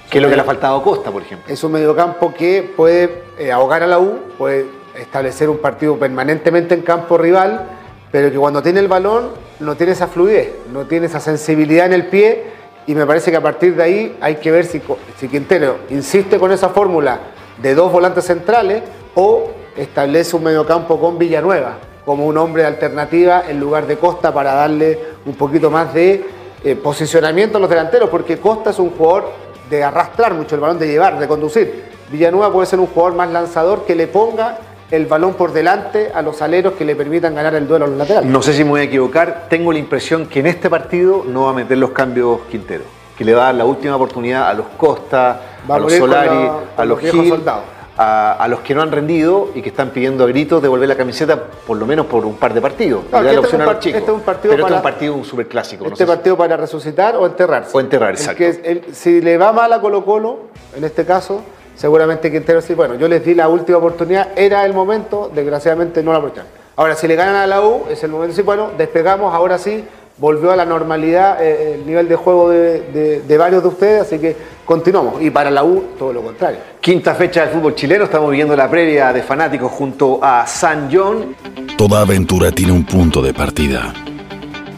Que 0.10 0.18
es 0.18 0.22
lo 0.24 0.30
que 0.30 0.36
le 0.36 0.42
ha 0.42 0.46
faltado 0.46 0.77
a 0.77 0.84
Costa, 0.84 1.12
por 1.12 1.22
ejemplo. 1.22 1.54
Es 1.54 1.63
un 1.63 1.74
mediocampo 1.74 2.34
que 2.34 2.68
puede 2.75 3.22
eh, 3.38 3.51
ahogar 3.51 3.84
a 3.84 3.88
la 3.88 4.00
U, 4.00 4.18
puede 4.36 4.65
establecer 4.98 5.48
un 5.48 5.60
partido 5.60 5.96
permanentemente 5.96 6.74
en 6.74 6.82
campo 6.82 7.20
rival, 7.20 7.68
pero 8.12 8.32
que 8.32 8.38
cuando 8.39 8.63
tiene 8.63 8.80
el 8.80 8.88
balón 8.88 9.30
no 9.60 9.75
tiene 9.75 9.92
esa 9.92 10.08
fluidez, 10.08 10.56
no 10.74 10.86
tiene 10.86 11.06
esa 11.06 11.20
sensibilidad 11.20 11.86
en 11.86 11.94
el 11.94 12.08
pie 12.08 12.56
y 12.88 12.96
me 12.96 13.06
parece 13.06 13.32
que 13.32 13.38
a 13.38 13.42
partir 13.42 13.75
de 13.75 13.84
ahí 13.84 14.18
hay 14.22 14.36
que 14.36 14.51
ver 14.51 14.65
si, 14.65 14.82
si 15.18 15.27
Quintero 15.27 15.77
insiste 15.89 16.38
con 16.38 16.51
esa 16.51 16.70
fórmula 16.70 17.20
de 17.62 17.74
dos 17.74 17.92
volantes 17.92 18.25
centrales 18.25 18.84
o 19.15 19.50
establece 19.75 20.36
un 20.36 20.44
mediocampo 20.44 21.00
con 21.00 21.18
Villanueva 21.18 21.77
como 22.06 22.27
un 22.27 22.38
hombre 22.38 22.62
de 22.62 22.68
alternativa 22.68 23.44
en 23.48 23.60
lugar 23.60 23.88
de 23.88 23.98
Costa 23.98 24.34
para 24.34 24.54
darle 24.54 25.00
un 25.25 25.34
poquito 25.34 25.72
más 25.72 25.94
de 25.94 26.24
eh, 26.63 26.75
posicionamiento 26.75 27.58
a 27.58 27.62
los 27.62 27.70
delanteros, 27.70 28.10
porque 28.10 28.38
Costa 28.38 28.70
es 28.70 28.80
un 28.80 28.92
jugador 28.92 29.32
de 29.70 29.84
arrastrar 29.84 30.34
mucho 30.36 30.56
el 30.56 30.62
balón, 30.62 30.77
de 30.77 30.88
llevar, 30.88 31.18
de 31.20 31.27
conducir. 31.27 31.86
Villanueva 32.12 32.54
puede 32.54 32.68
ser 32.68 32.80
un 32.80 32.88
jugador 32.88 33.15
más 33.15 33.32
lanzador 33.32 33.86
que 33.86 33.96
le 33.96 34.08
ponga 34.08 34.60
el 34.92 35.06
balón 35.08 35.34
por 35.34 35.51
delante 35.51 36.12
a 36.13 36.22
los 36.22 36.42
aleros 36.42 36.74
que 36.74 36.86
le 36.86 36.96
permitan 36.96 37.34
ganar 37.34 37.56
el 37.56 37.68
duelo 37.68 37.86
a 37.86 37.88
los 37.88 37.98
laterales. 37.98 38.30
No 38.30 38.42
sé 38.42 38.54
si 38.54 38.63
me 38.63 38.72
voy 38.72 38.82
a 38.82 38.84
equivocar, 38.84 39.48
tengo 39.50 39.72
la 39.72 39.80
impresión 39.80 40.27
que 40.27 40.39
en 40.39 40.48
este 40.48 40.70
partido 40.70 41.24
no 41.27 41.46
va 41.46 41.51
a 41.51 41.54
meter 41.54 41.77
los 41.77 41.92
cambios 41.92 42.42
Quintero, 42.50 42.84
que 43.18 43.25
le 43.25 43.34
va 43.34 43.44
a 43.44 43.46
dar 43.46 43.56
la 43.56 43.65
última 43.65 43.96
oportunidad 43.96 44.48
a 44.48 44.54
los 44.54 44.68
Costa, 44.77 45.42
va 45.70 45.75
a, 45.75 45.77
a 45.77 45.82
los 45.82 45.94
Solari, 45.94 46.30
la, 46.30 46.60
a 46.77 46.86
los 46.86 47.00
Gil, 47.00 47.34
a, 47.98 48.46
los 48.50 48.60
que 48.60 48.75
no 48.75 48.82
han 48.82 48.92
rendido 48.92 49.50
y 49.56 49.62
que 49.62 49.70
están 49.70 49.89
pidiendo 49.89 50.25
a 50.25 50.27
gritos 50.27 50.62
devolver 50.62 50.88
la 50.88 50.98
camiseta 50.98 51.42
por 51.42 51.77
lo 51.77 51.86
menos 51.86 52.06
por 52.06 52.25
un 52.25 52.36
par 52.36 52.54
de 52.54 52.62
partidos. 52.62 53.06
No, 53.12 53.20
este, 53.20 53.38
opción 53.38 53.62
este 53.62 53.98
es 53.98 54.10
un 54.10 54.20
partido 54.20 54.51
Pero 54.51 54.63
este 54.63 54.74
es 54.74 54.77
un 54.77 54.84
partido 54.84 55.15
un 55.15 55.25
superclásico. 55.25 55.86
Este 55.86 56.06
partido 56.06 56.38
para 56.38 56.58
resucitar 56.58 57.15
o 57.15 57.25
enterrarse. 57.25 57.75
O 57.75 57.80
enterrar, 57.80 58.12
exacto. 58.12 58.44
si 58.92 59.22
le 59.22 59.38
va 59.38 59.51
mal 59.51 59.72
a 59.74 59.80
Colo 59.80 60.04
Colo, 60.04 60.39
en 60.75 60.84
este 60.84 61.06
caso, 61.06 61.42
seguramente 61.75 62.32
Quintero 62.32 62.62
sí, 62.62 62.74
bueno, 62.74 62.96
yo 62.96 63.08
les 63.08 63.24
di 63.24 63.36
la 63.36 63.48
última 63.48 63.77
oportunidad, 63.77 64.29
era 64.36 64.65
el 64.65 64.74
momento, 64.74 65.32
desgraciadamente 65.34 66.01
no 66.03 66.12
la 66.12 66.17
aprovecharon. 66.17 66.50
Ahora, 66.77 66.96
si 66.96 67.08
le 67.08 67.15
ganan 67.15 67.36
a 67.36 67.48
la 67.48 67.62
U, 67.62 67.84
es 67.89 68.03
el 68.03 68.12
momento 68.12 68.27
de 68.27 68.34
decir, 68.34 68.44
bueno, 68.44 68.72
despegamos, 68.77 69.34
ahora 69.34 69.58
sí, 69.58 69.86
volvió 70.17 70.51
a 70.51 70.55
la 70.55 70.65
normalidad 70.65 71.41
eh, 71.41 71.75
el 71.75 71.86
nivel 71.86 72.08
de 72.08 72.15
juego 72.15 72.50
de, 72.50 73.38
varios 73.38 73.62
de 73.63 73.70
ustedes, 73.70 74.01
así 74.01 74.20
que 74.20 74.36
continuamos. 74.65 75.22
Y 75.22 75.29
para 75.29 75.51
la 75.51 75.63
U, 75.63 75.84
todo 75.98 76.13
lo 76.13 76.22
contrario. 76.22 76.60
Quinta 76.79 77.15
fecha 77.15 77.41
del 77.41 77.50
fútbol 77.51 77.75
chileno, 77.75 78.05
estamos 78.05 78.29
viviendo 78.29 78.55
la 78.55 78.70
previa 78.70 79.12
de 79.13 79.24
fanáticos 79.24 79.72
junto 79.72 80.20
a 80.22 80.46
San 80.48 80.89
John. 80.91 81.36
Toda 81.77 82.01
aventura 82.01 82.51
tiene 82.51 82.72
un 82.72 82.86
punto 82.86 83.22
de 83.22 83.34
partida. 83.34 83.94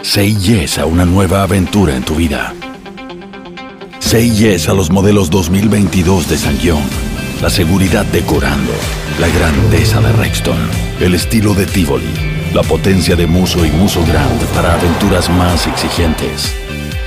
Say 0.02 0.36
yes 0.36 0.78
a 0.78 0.86
una 0.86 1.06
nueva 1.06 1.44
aventura 1.44 1.96
en 1.96 2.04
tu 2.04 2.16
vida. 2.16 2.54
Yes 4.12 4.70
a 4.70 4.74
los 4.74 4.90
modelos 4.90 5.30
2022 5.30 6.30
de 6.30 6.38
San 6.38 6.58
John. 6.64 6.84
La 7.42 7.50
seguridad 7.50 8.06
decorando, 8.06 8.72
la 9.20 9.28
grandeza 9.28 10.02
de 10.02 10.12
Rexton, 10.14 10.58
el 11.02 11.14
estilo 11.14 11.54
de 11.54 11.66
Tivoli 11.66 12.38
la 12.54 12.64
potencia 12.64 13.16
de 13.16 13.28
Muso 13.28 13.66
y 13.66 13.72
Muso 13.72 14.04
Grand 14.06 14.42
para 14.56 14.74
aventuras 14.74 15.30
más 15.30 15.68
exigentes. 15.68 16.56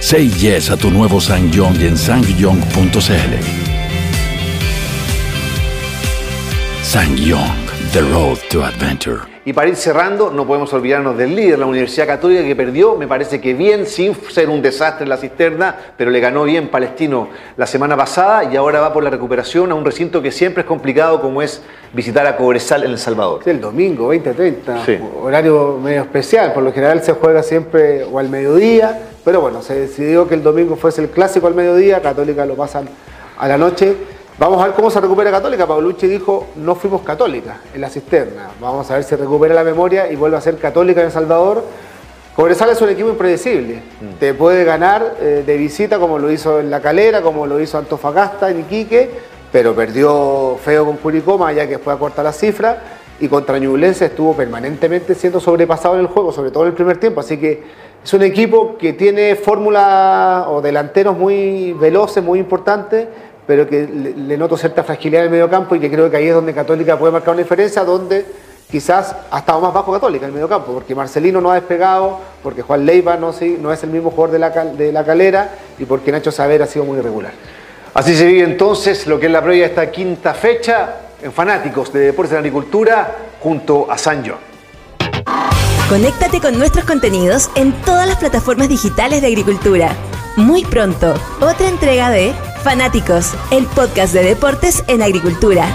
Say 0.00 0.30
yes 0.30 0.71
a 0.71 0.76
tu 0.76 0.90
nuevo 0.90 1.21
SangYong 1.21 1.80
en 1.80 1.97
sangyong.cl. 1.97 3.00
SangYong, 6.83 7.69
The 7.92 8.02
Road 8.02 8.38
to 8.50 8.62
Adventure. 8.62 9.23
Y 9.44 9.52
para 9.52 9.68
ir 9.68 9.75
cerrando, 9.75 10.30
no 10.30 10.47
podemos 10.47 10.73
olvidarnos 10.73 11.18
del 11.18 11.35
líder, 11.35 11.59
la 11.59 11.66
Universidad 11.66 12.06
Católica, 12.06 12.44
que 12.44 12.54
perdió, 12.54 12.94
me 12.94 13.09
parece 13.09 13.40
que 13.40 13.52
bien, 13.52 13.85
sin 13.85 14.14
ser 14.30 14.49
un 14.49 14.62
desastre 14.62 15.02
en 15.02 15.09
la 15.09 15.16
cisterna, 15.16 15.75
pero 15.97 16.12
le 16.12 16.20
ganó 16.20 16.44
bien 16.44 16.68
Palestino 16.68 17.26
la 17.56 17.66
semana 17.66 17.97
pasada 17.97 18.44
y 18.44 18.54
ahora 18.54 18.80
va 18.80 18.92
por 18.92 19.02
la 19.02 19.11
recuperación 19.11 19.73
a 19.73 19.75
un 19.75 19.85
recinto 19.85 20.23
que 20.23 20.30
siempre 20.30 20.61
es 20.61 20.68
complicado, 20.68 21.20
como 21.20 21.42
es 21.42 21.62
visitar 21.92 22.25
a 22.28 22.37
Cobresal 22.37 22.85
en 22.85 22.92
El 22.92 22.99
Salvador. 22.99 23.40
Sí, 23.42 23.50
el 23.50 23.61
domingo, 23.61 24.14
20-30, 24.14 25.00
horario 25.20 25.80
medio 25.82 26.02
especial, 26.02 26.52
por 26.52 26.62
lo 26.62 26.73
general 26.73 27.02
se 27.02 27.14
juega 27.14 27.42
siempre 27.42 28.04
o 28.04 28.20
al 28.20 28.28
mediodía, 28.28 29.00
pero 29.25 29.40
bueno, 29.40 29.62
se 29.62 29.75
decidió 29.75 30.28
que 30.28 30.35
el 30.35 30.44
domingo 30.44 30.76
fuese 30.76 31.02
el 31.02 31.09
clásico 31.09 31.49
al 31.49 31.56
mediodía, 31.56 32.00
Católica 32.00 32.47
lo 32.47 32.54
pasan 32.54 32.88
a 33.37 33.49
la 33.49 33.59
noche. 33.59 33.97
Vamos 34.40 34.59
a 34.62 34.68
ver 34.68 34.75
cómo 34.75 34.90
se 34.90 34.99
recupera 34.99 35.30
Católica. 35.30 35.66
Paulucci 35.66 36.06
dijo, 36.06 36.47
no 36.56 36.75
fuimos 36.75 37.02
católicas 37.02 37.59
en 37.75 37.82
la 37.82 37.90
cisterna. 37.90 38.49
Vamos 38.59 38.90
a 38.90 38.94
ver 38.94 39.04
si 39.04 39.14
recupera 39.14 39.52
la 39.52 39.62
memoria 39.62 40.11
y 40.11 40.16
vuelve 40.16 40.38
a 40.38 40.40
ser 40.40 40.56
católica 40.56 41.00
en 41.00 41.09
El 41.09 41.12
Salvador. 41.12 41.62
Cobresal 42.35 42.70
es 42.70 42.80
un 42.80 42.88
equipo 42.88 43.11
impredecible. 43.11 43.82
Mm. 44.00 44.18
Te 44.18 44.32
puede 44.32 44.64
ganar 44.64 45.16
eh, 45.20 45.44
de 45.47 45.56
visita 45.59 45.99
como 45.99 46.18
lo 46.18 46.32
hizo 46.32 46.59
en 46.59 46.70
La 46.70 46.80
Calera, 46.80 47.20
como 47.20 47.47
lo 47.47 47.61
hizo 47.61 47.76
Antofagasta 47.76 48.50
en 48.50 48.61
Iquique, 48.61 49.11
pero 49.52 49.75
perdió 49.75 50.56
feo 50.64 50.87
con 50.87 50.97
Curicoma, 50.97 51.52
ya 51.52 51.68
que 51.68 51.78
fue 51.78 51.92
a 51.92 51.97
cortar 51.97 52.25
la 52.25 52.32
cifra. 52.32 52.78
Y 53.20 53.28
contra 53.28 53.59
Ñublense 53.59 54.06
estuvo 54.06 54.35
permanentemente 54.35 55.14
siendo 55.14 55.38
sobrepasado 55.38 55.97
en 55.97 56.00
el 56.00 56.06
juego, 56.06 56.32
sobre 56.32 56.50
todo 56.50 56.62
en 56.62 56.70
el 56.70 56.75
primer 56.75 56.97
tiempo. 56.97 57.20
Así 57.20 57.37
que 57.37 57.62
es 58.02 58.14
un 58.14 58.23
equipo 58.23 58.78
que 58.78 58.94
tiene 58.94 59.37
fórmula 59.37 60.47
o 60.49 60.62
delanteros 60.62 61.18
muy 61.18 61.75
veloces, 61.75 62.25
muy 62.25 62.38
importantes 62.38 63.06
pero 63.50 63.69
que 63.69 63.85
le, 63.85 64.37
noto 64.38 64.57
cierta 64.57 64.85
fragilidad 64.85 65.23
en 65.23 65.25
el 65.25 65.33
medio 65.33 65.50
campo 65.50 65.75
y 65.75 65.80
que 65.80 65.90
creo 65.90 66.09
que 66.09 66.16
ahí 66.16 66.28
es 66.28 66.35
donde 66.35 66.54
Católica 66.54 66.97
puede 66.97 67.11
marcar 67.11 67.35
una 67.35 67.42
diferencia, 67.42 67.83
donde 67.83 68.25
quizás 68.71 69.16
ha 69.28 69.40
estado 69.40 69.61
más 69.61 69.75
bajo 69.75 69.90
Católica 69.90 70.25
en 70.25 70.28
el 70.28 70.35
medio 70.35 70.49
campo, 70.49 70.73
porque 70.73 70.95
Marcelino 70.95 71.40
no 71.40 71.50
ha 71.50 71.57
despegado, 71.57 72.21
porque 72.45 72.62
Juan 72.62 72.87
Leiva 72.87 73.16
no, 73.16 73.30
es 73.30 73.83
el 73.83 73.90
mismo 73.90 74.12
jugador 74.12 74.30
de 74.30 74.38
la, 74.38 74.50
de 74.50 74.92
la 74.92 75.04
calera 75.04 75.50
y 75.80 75.85
porque 75.85 76.12
Nacho 76.12 76.30
Saber 76.30 76.62
ha 76.62 76.66
sido 76.69 76.85
muy 76.85 77.00
irregular. 77.00 77.33
Así 77.92 78.14
se 78.14 78.25
vive 78.25 78.45
entonces 78.45 79.09
lo 79.09 79.19
que 79.19 79.26
es 79.26 79.33
la 79.33 79.42
previa 79.42 79.64
de 79.64 79.71
esta 79.71 79.90
quinta 79.90 80.33
fecha 80.33 80.99
en 81.21 81.33
Fanáticos 81.33 81.92
de 81.92 81.99
Deportes 82.02 82.30
de 82.30 82.37
la 82.37 82.40
Agricultura 82.42 83.16
junto 83.40 83.90
a 83.90 83.99
Sanjo. 83.99 84.37
Conéctate 85.88 86.40
con 86.40 86.57
nuestros 86.57 86.85
contenidos 86.85 87.50
en 87.57 87.73
todas 87.83 88.07
las 88.07 88.19
plataformas 88.19 88.69
digitales 88.69 89.23
de 89.23 89.26
agricultura. 89.26 89.97
Muy 90.37 90.64
pronto, 90.64 91.14
otra 91.40 91.68
entrega 91.68 92.10
de 92.10 92.32
Fanáticos, 92.62 93.34
el 93.50 93.66
podcast 93.66 94.14
de 94.14 94.22
deportes 94.22 94.84
en 94.87 95.02
agricultura. 95.02 95.66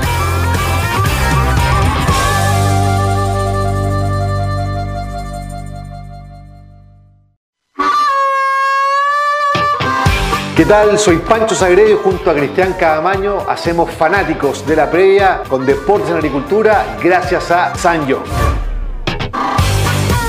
¿Qué 10.55 10.63
tal? 10.63 10.97
Soy 10.97 11.17
Pancho 11.17 11.53
Sagredo 11.53 11.89
y 11.89 11.97
junto 12.01 12.31
a 12.31 12.33
Cristian 12.33 12.73
Cadamaño 12.79 13.39
hacemos 13.49 13.91
fanáticos 13.91 14.65
de 14.65 14.77
la 14.77 14.89
previa 14.89 15.43
con 15.49 15.65
deportes 15.65 16.11
en 16.11 16.15
agricultura 16.15 16.97
gracias 17.03 17.51
a 17.51 17.75
Sanjo. 17.75 18.23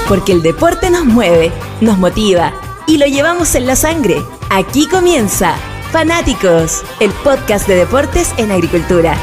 Porque 0.09 0.33
el 0.33 0.43
deporte 0.43 0.91
nos 0.91 1.05
mueve, 1.05 1.53
nos 1.81 1.97
motiva 1.99 2.53
y 2.87 2.99
lo 2.99 3.07
llevamos 3.07 3.55
en 3.55 3.67
la 3.67 3.77
sangre. 3.77 4.23
Aquí 4.51 4.89
comienza 4.89 5.57
Fanáticos, 5.91 6.83
el 7.01 7.11
podcast 7.11 7.67
de 7.69 7.77
deportes 7.77 8.35
en 8.39 8.51
agricultura. 8.51 9.17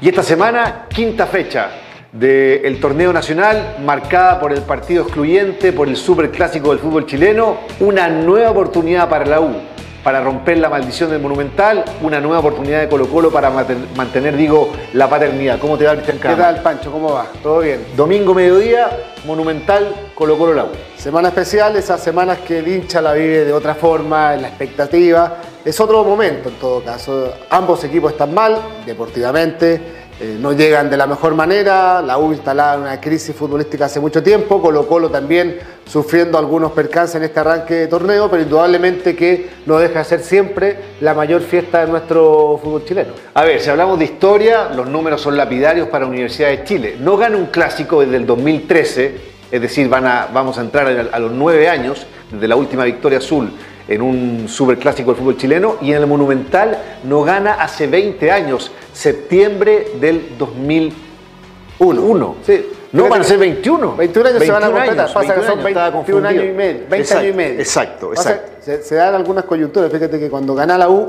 Y 0.00 0.08
esta 0.08 0.22
semana, 0.22 0.86
quinta 0.88 1.26
fecha 1.26 1.70
del 2.12 2.80
torneo 2.80 3.12
nacional, 3.12 3.76
marcada 3.84 4.40
por 4.40 4.52
el 4.52 4.62
partido 4.62 5.04
excluyente, 5.04 5.72
por 5.72 5.88
el 5.88 5.96
superclásico 5.96 6.70
del 6.70 6.78
fútbol 6.78 7.06
chileno, 7.06 7.58
una 7.80 8.08
nueva 8.08 8.50
oportunidad 8.50 9.08
para 9.08 9.26
la 9.26 9.40
U 9.40 9.54
para 10.02 10.20
romper 10.22 10.58
la 10.58 10.68
maldición 10.68 11.10
del 11.10 11.20
Monumental, 11.20 11.84
una 12.02 12.20
nueva 12.20 12.38
oportunidad 12.38 12.80
de 12.80 12.88
Colo 12.88 13.08
Colo 13.08 13.30
para 13.30 13.50
mantener, 13.50 14.36
digo, 14.36 14.72
la 14.94 15.08
paternidad. 15.08 15.58
¿Cómo 15.58 15.76
te 15.76 15.84
va, 15.84 15.94
Cristian 15.94 16.18
¿Qué 16.18 16.28
tal, 16.28 16.62
Pancho? 16.62 16.90
¿Cómo 16.90 17.12
va? 17.12 17.26
¿Todo 17.42 17.60
bien? 17.60 17.84
Domingo, 17.96 18.34
mediodía, 18.34 18.88
Monumental, 19.26 19.94
Colo 20.14 20.38
Colo 20.38 20.54
La 20.54 20.66
Semana 20.96 21.28
especial, 21.28 21.76
esas 21.76 22.02
semanas 22.02 22.38
que 22.38 22.58
el 22.58 22.68
hincha 22.68 23.00
la 23.00 23.12
vive 23.12 23.44
de 23.44 23.52
otra 23.52 23.74
forma, 23.74 24.34
en 24.34 24.42
la 24.42 24.48
expectativa. 24.48 25.36
Es 25.64 25.78
otro 25.78 26.02
momento 26.02 26.48
en 26.48 26.54
todo 26.56 26.82
caso. 26.82 27.34
Ambos 27.50 27.84
equipos 27.84 28.12
están 28.12 28.32
mal, 28.32 28.58
deportivamente 28.86 29.99
eh, 30.22 30.36
no 30.38 30.52
llegan 30.52 30.90
de 30.90 30.98
la 30.98 31.06
mejor 31.06 31.34
manera, 31.34 32.02
la 32.02 32.18
U 32.18 32.30
instalada 32.30 32.74
en 32.74 32.82
una 32.82 33.00
crisis 33.00 33.34
futbolística 33.34 33.86
hace 33.86 34.00
mucho 34.00 34.22
tiempo, 34.22 34.60
Colo 34.60 34.86
Colo 34.86 35.08
también 35.08 35.58
sufriendo 35.86 36.36
algunos 36.36 36.72
percances 36.72 37.16
en 37.16 37.22
este 37.22 37.40
arranque 37.40 37.72
de 37.72 37.86
torneo, 37.86 38.30
pero 38.30 38.42
indudablemente 38.42 39.16
que 39.16 39.48
no 39.64 39.78
deja 39.78 40.00
de 40.00 40.04
ser 40.04 40.20
siempre 40.20 40.76
la 41.00 41.14
mayor 41.14 41.40
fiesta 41.40 41.86
de 41.86 41.90
nuestro 41.90 42.60
fútbol 42.62 42.84
chileno. 42.84 43.14
A 43.32 43.44
ver, 43.44 43.62
si 43.62 43.70
hablamos 43.70 43.98
de 43.98 44.04
historia, 44.04 44.68
los 44.76 44.86
números 44.86 45.22
son 45.22 45.38
lapidarios 45.38 45.88
para 45.88 46.04
Universidad 46.04 46.50
de 46.50 46.64
Chile. 46.64 46.96
No 47.00 47.16
gana 47.16 47.38
un 47.38 47.46
clásico 47.46 48.02
desde 48.02 48.16
el 48.16 48.26
2013, 48.26 49.14
es 49.50 49.60
decir, 49.62 49.88
van 49.88 50.06
a, 50.06 50.28
vamos 50.30 50.58
a 50.58 50.60
entrar 50.60 50.86
a 51.12 51.18
los 51.18 51.32
nueve 51.32 51.66
años, 51.66 52.06
desde 52.30 52.46
la 52.46 52.56
última 52.56 52.84
victoria 52.84 53.18
azul 53.18 53.50
en 53.90 54.00
un 54.02 54.48
superclásico 54.48 55.10
del 55.10 55.18
fútbol 55.18 55.36
chileno 55.36 55.76
y 55.82 55.90
en 55.90 55.96
el 55.96 56.06
Monumental 56.06 56.78
no 57.02 57.22
gana 57.22 57.54
hace 57.54 57.88
20 57.88 58.30
años, 58.30 58.70
septiembre 58.92 59.88
del 60.00 60.38
2001. 60.38 62.36
Sí. 62.46 62.66
No, 62.92 63.08
van 63.08 63.20
a 63.20 63.24
ser 63.24 63.38
21. 63.38 63.96
21 63.96 64.28
años 64.28 64.42
se 64.44 64.52
van 64.52 64.62
a 64.62 64.70
completar. 64.70 65.12
Pasa 65.12 65.34
que 65.34 65.42
son 65.42 65.62
21 65.62 66.28
años 66.28 66.44
y 66.44 66.52
medio. 66.52 66.82
20 66.88 67.14
años 67.14 67.34
y 67.34 67.36
medio. 67.36 67.58
Exacto, 67.58 68.12
exacto. 68.12 68.52
se, 68.60 68.94
dan 68.94 69.16
algunas 69.16 69.44
coyunturas. 69.44 69.90
Fíjate 69.90 70.20
que 70.20 70.30
cuando 70.30 70.54
gana 70.54 70.78
la 70.78 70.88
U, 70.88 71.08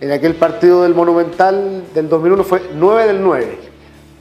en 0.00 0.10
aquel 0.10 0.34
partido 0.34 0.84
del 0.84 0.94
Monumental 0.94 1.84
del 1.94 2.08
2001 2.08 2.44
fue 2.44 2.62
9 2.74 3.06
del 3.08 3.22
9. 3.22 3.58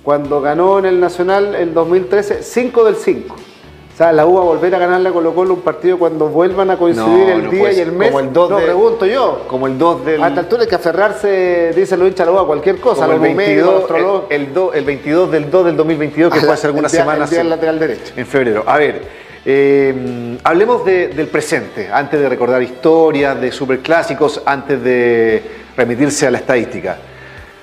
Cuando 0.03 0.41
ganó 0.41 0.79
en 0.79 0.85
el 0.85 0.99
Nacional 0.99 1.55
el 1.55 1.73
2013, 1.73 2.43
5 2.43 2.83
del 2.83 2.95
5 2.97 3.35
la 4.11 4.25
U 4.25 4.35
va 4.35 4.41
a 4.41 4.43
volver 4.45 4.73
a 4.73 4.79
ganarle 4.79 5.09
a 5.09 5.11
Colo 5.11 5.35
Colo 5.35 5.53
un 5.53 5.61
partido 5.61 5.99
cuando 5.99 6.29
vuelvan 6.29 6.71
a 6.71 6.77
coincidir 6.77 7.29
el 7.29 7.49
día 7.49 7.71
y 7.71 7.79
el 7.79 7.91
mes. 7.91 8.09
Como 8.09 8.19
el 8.21 8.33
2 8.33 8.49
no, 8.49 8.57
pregunto 8.57 9.05
yo. 9.05 9.43
Como 9.47 9.67
el 9.67 9.77
2 9.77 10.05
del... 10.05 10.23
A 10.23 10.29
esta 10.29 10.39
altura 10.39 10.63
hay 10.63 10.69
que 10.69 10.75
aferrarse, 10.75 11.73
dice 11.75 11.95
lo 11.97 12.07
hincha 12.07 12.23
a 12.23 12.45
cualquier 12.45 12.79
cosa. 12.79 13.05
Como 13.05 13.25
el, 13.25 13.35
22, 13.35 13.85
el, 14.29 14.47
el, 14.73 14.85
22 14.85 15.31
del 15.31 15.51
2 15.51 15.65
del 15.65 15.77
2022, 15.77 16.33
que 16.33 16.39
fue 16.39 16.53
hace 16.53 16.67
algunas 16.67 16.91
semanas. 16.91 17.31
El 17.31 17.49
lateral 17.49 17.77
derecho. 17.77 18.13
En 18.15 18.25
febrero. 18.25 18.63
A 18.65 18.77
ver, 18.77 19.01
eh, 19.45 20.37
hablemos 20.43 20.85
del 20.85 21.27
presente, 21.27 21.89
antes 21.91 22.19
de 22.19 22.29
recordar 22.29 22.61
historias, 22.61 23.39
de 23.39 23.51
superclásicos, 23.51 24.41
antes 24.45 24.83
de 24.83 25.43
remitirse 25.75 26.27
a 26.27 26.31
la 26.31 26.39
estadística. 26.39 26.97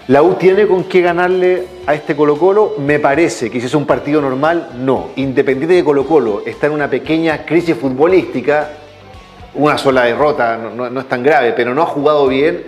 ¿La 0.08 0.22
U 0.22 0.36
tiene 0.36 0.66
con 0.66 0.84
qué 0.84 1.02
ganarle 1.02 1.66
a 1.86 1.92
este 1.92 2.16
Colo 2.16 2.38
Colo? 2.38 2.76
Me 2.78 2.98
parece 2.98 3.50
que 3.50 3.60
si 3.60 3.66
es 3.66 3.74
un 3.74 3.84
partido 3.84 4.22
normal, 4.22 4.70
no. 4.78 5.10
Independiente 5.16 5.74
de 5.74 5.84
Colo 5.84 6.06
Colo 6.06 6.44
está 6.46 6.66
en 6.66 6.72
una 6.72 6.88
pequeña 6.88 7.44
crisis 7.44 7.76
futbolística, 7.76 8.70
una 9.52 9.76
sola 9.76 10.04
derrota 10.04 10.56
no, 10.56 10.98
es 10.98 11.08
tan 11.10 11.22
grave, 11.22 11.52
pero 11.52 11.74
no 11.74 11.82
ha 11.82 11.86
jugado 11.86 12.26
bien, 12.26 12.64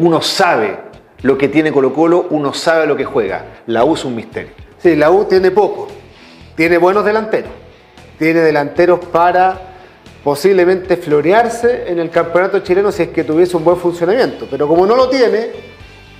uno 0.00 0.20
sabe 0.20 0.76
lo 1.22 1.38
que 1.38 1.48
tiene 1.48 1.72
Colo 1.72 1.94
Colo, 1.94 2.26
uno 2.28 2.52
sabe 2.52 2.86
lo 2.86 2.94
que 2.94 3.06
juega. 3.06 3.62
La 3.68 3.86
U 3.86 3.94
es 3.94 4.04
un 4.04 4.14
misterio. 4.14 4.50
Sí, 4.76 4.94
la 4.94 5.10
U 5.10 5.24
tiene 5.24 5.50
poco, 5.50 5.88
tiene 6.56 6.76
buenos 6.76 7.06
delanteros, 7.06 7.52
tiene 8.18 8.40
delanteros 8.40 9.00
para 9.06 9.58
posiblemente 10.22 10.98
florearse 10.98 11.84
en 11.86 11.98
el 12.00 12.10
campeonato 12.10 12.58
chileno 12.58 12.92
si 12.92 13.04
es 13.04 13.08
que 13.08 13.24
tuviese 13.24 13.56
un 13.56 13.64
buen 13.64 13.78
funcionamiento. 13.78 14.46
Pero 14.50 14.68
como 14.68 14.86
no 14.86 14.94
lo 14.94 15.08
tiene, 15.08 15.71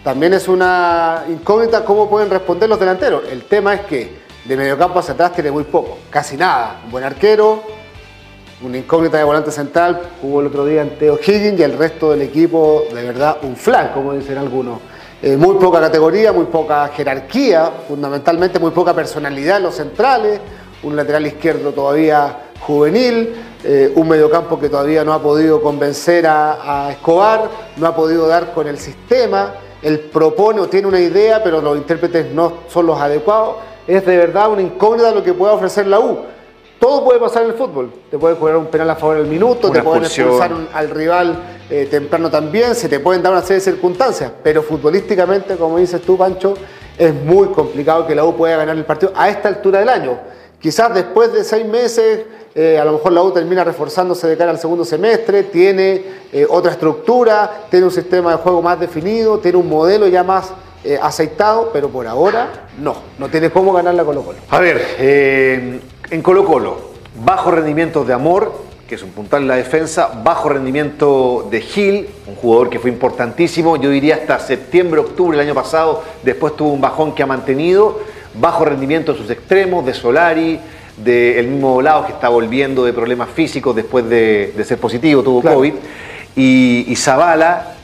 también 0.05 0.35
es 0.35 0.49
una 0.49 1.25
incógnita 1.29 1.85
cómo 1.85 2.11
pueden 2.11 2.31
responder 2.31 2.69
los 2.69 2.81
delanteros. 2.81 3.23
El 3.31 3.45
tema 3.45 3.75
es 3.75 3.81
que 3.83 4.23
de 4.45 4.57
mediocampo 4.57 4.99
hacia 4.99 5.15
atrás 5.15 5.33
tiene 5.33 5.51
muy 5.51 5.65
poco, 5.65 5.99
casi 6.11 6.37
nada. 6.37 6.81
Un 6.85 6.91
buen 6.91 7.05
arquero, 7.05 7.63
una 8.63 8.79
incógnita 8.79 9.19
de 9.19 9.25
volante 9.25 9.51
central, 9.51 10.01
jugó 10.21 10.41
el 10.41 10.49
otro 10.49 10.65
día 10.65 10.83
en 10.83 10.99
Teo 10.99 11.19
Higgins 11.19 11.59
y 11.59 11.63
el 11.63 11.79
resto 11.79 12.11
del 12.11 12.23
equipo, 12.23 12.85
de 12.93 13.03
verdad, 13.05 13.39
un 13.43 13.57
flan, 13.57 13.93
como 13.93 14.13
dicen 14.13 14.39
algunos. 14.39 14.81
Eh, 15.23 15.37
muy 15.37 15.55
poca 15.55 15.81
categoría, 15.81 16.33
muy 16.33 16.47
poca 16.47 16.89
jerarquía, 16.89 17.71
fundamentalmente 17.87 18.59
muy 18.59 18.73
poca 18.73 18.93
personalidad 18.93 19.59
en 19.59 19.63
los 19.63 19.77
centrales, 19.77 20.41
un 20.83 20.97
lateral 20.97 21.25
izquierdo 21.27 21.71
todavía 21.73 22.51
juvenil, 22.59 23.35
eh, 23.63 23.93
un 23.95 24.09
mediocampo 24.09 24.59
que 24.59 24.69
todavía 24.69 25.05
no 25.05 25.13
ha 25.13 25.23
podido 25.23 25.63
convencer 25.63 26.27
a, 26.27 26.89
Escobar, 26.91 27.49
no 27.77 27.87
ha 27.87 27.95
podido 27.95 28.27
dar 28.27 28.53
con 28.53 28.67
el 28.67 28.79
sistema, 28.79 29.55
él 29.83 30.01
propone 30.01 30.61
o 30.61 30.69
tiene 30.69 30.87
una 30.87 31.01
idea, 31.01 31.43
pero 31.43 31.61
los 31.61 31.77
intérpretes 31.77 32.33
no 32.33 32.53
son 32.69 32.87
los 32.87 33.01
adecuados. 33.01 33.57
Es 33.87 34.07
de 34.07 34.17
verdad 34.17 34.51
una 34.51 34.63
incógnita 34.63 35.11
lo 35.11 35.23
que 35.23 35.35
pueda 35.35 35.53
ofrecer 35.53 35.87
la 35.87 35.99
U. 35.99 36.21
Todo 36.79 37.05
puede 37.05 37.21
pasar 37.21 37.45
en 37.45 37.51
el 37.51 37.55
fútbol. 37.55 37.93
Te 38.11 38.19
puede 38.19 38.35
jugar 38.35 38.57
un 38.57 38.67
penal 38.67 38.91
a 38.91 38.97
favor 38.97 39.17
del 39.17 39.27
minuto, 39.27 39.71
te 39.71 39.83
pueden 39.83 40.05
expulsar 40.05 40.51
al 40.73 40.91
rival 40.91 41.37
eh, 41.71 41.87
temprano 41.91 42.31
también, 42.31 42.75
se 42.75 42.89
te 42.89 43.01
pueden 43.01 43.23
dar 43.23 43.33
una 43.33 43.43
serie 43.43 43.57
de 43.57 43.61
circunstancias, 43.61 44.33
pero 44.43 44.63
futbolísticamente, 44.63 45.57
como 45.57 45.79
dices 45.79 46.03
tú, 46.03 46.19
Pancho, 46.19 46.55
es 46.99 47.15
muy 47.15 47.49
complicado 47.49 48.07
que 48.07 48.15
la 48.15 48.25
U 48.25 48.37
pueda 48.37 48.57
ganar 48.57 48.77
el 48.77 48.85
partido 48.85 49.13
a 49.15 49.29
esta 49.29 49.49
altura 49.49 49.79
del 49.79 49.89
año. 49.89 50.19
Quizás 50.61 50.93
después 50.95 51.33
de 51.33 51.45
seis 51.45 51.65
meses, 51.67 52.25
eh, 52.55 52.79
a 52.79 52.85
lo 52.85 52.93
mejor 52.93 53.13
la 53.13 53.23
U 53.23 53.31
termina 53.31 53.65
reforzándose 53.65 54.29
de 54.29 54.37
cara 54.37 54.51
al 54.51 54.59
segundo 54.59 54.85
semestre, 54.85 55.45
tiene 55.45 56.03
eh, 56.33 56.47
otra 56.49 56.73
estructura, 56.73 57.65
tiene 57.71 57.87
un 57.87 57.93
sistema 57.93 58.33
de 58.33 58.37
juego 58.37 58.61
más 58.61 58.79
definido, 58.79 59.39
tiene 59.39 59.57
un 59.57 59.69
modelo 59.69 60.07
ya 60.07 60.23
más 60.23 60.53
eh, 60.85 60.99
aceitado, 61.01 61.71
pero 61.73 61.89
por 61.89 62.07
ahora 62.07 62.69
no, 62.79 62.95
no 63.19 63.29
tiene 63.29 63.51
cómo 63.51 63.73
ganar 63.73 63.95
la 63.95 64.05
Colo 64.05 64.23
Colo. 64.23 64.39
A 64.51 64.59
ver, 64.59 65.81
en 66.11 66.23
Colo 66.23 66.45
Colo, 66.45 66.77
bajo 67.25 67.51
rendimiento 67.51 68.05
de 68.05 68.13
Amor, 68.13 68.53
que 68.87 68.97
es 68.97 69.03
un 69.03 69.13
puntal 69.13 69.43
en 69.43 69.49
la 69.49 69.57
defensa, 69.57 70.11
bajo 70.23 70.51
rendimiento 70.51 71.49
de 71.51 71.63
Gil, 71.63 72.09
un 72.27 72.35
jugador 72.35 72.69
que 72.69 72.79
fue 72.79 72.91
importantísimo, 72.91 73.77
yo 73.77 73.89
diría 73.89 74.17
hasta 74.17 74.39
septiembre, 74.39 75.01
octubre 75.01 75.39
del 75.39 75.47
año 75.47 75.55
pasado, 75.55 76.03
después 76.23 76.55
tuvo 76.55 76.75
un 76.75 76.83
bajón 76.83 77.15
que 77.15 77.23
ha 77.23 77.27
mantenido 77.27 78.01
bajo 78.35 78.65
rendimiento 78.65 79.13
de 79.13 79.19
sus 79.19 79.31
extremos, 79.31 79.85
de 79.85 79.95
Solari, 79.95 80.61
del 80.97 81.47
mismo 81.49 81.75
Volado 81.75 82.07
que 82.07 82.13
está 82.13 82.29
volviendo 82.29 82.85
de 82.85 82.93
problemas 82.93 83.29
físicos 83.31 83.75
después 83.75 84.09
de, 84.09 84.53
ser 84.65 84.79
positivo, 84.79 85.23
tuvo 85.23 85.43
COVID. 85.43 85.75
Y, 86.37 86.95
Zavala 86.97 87.75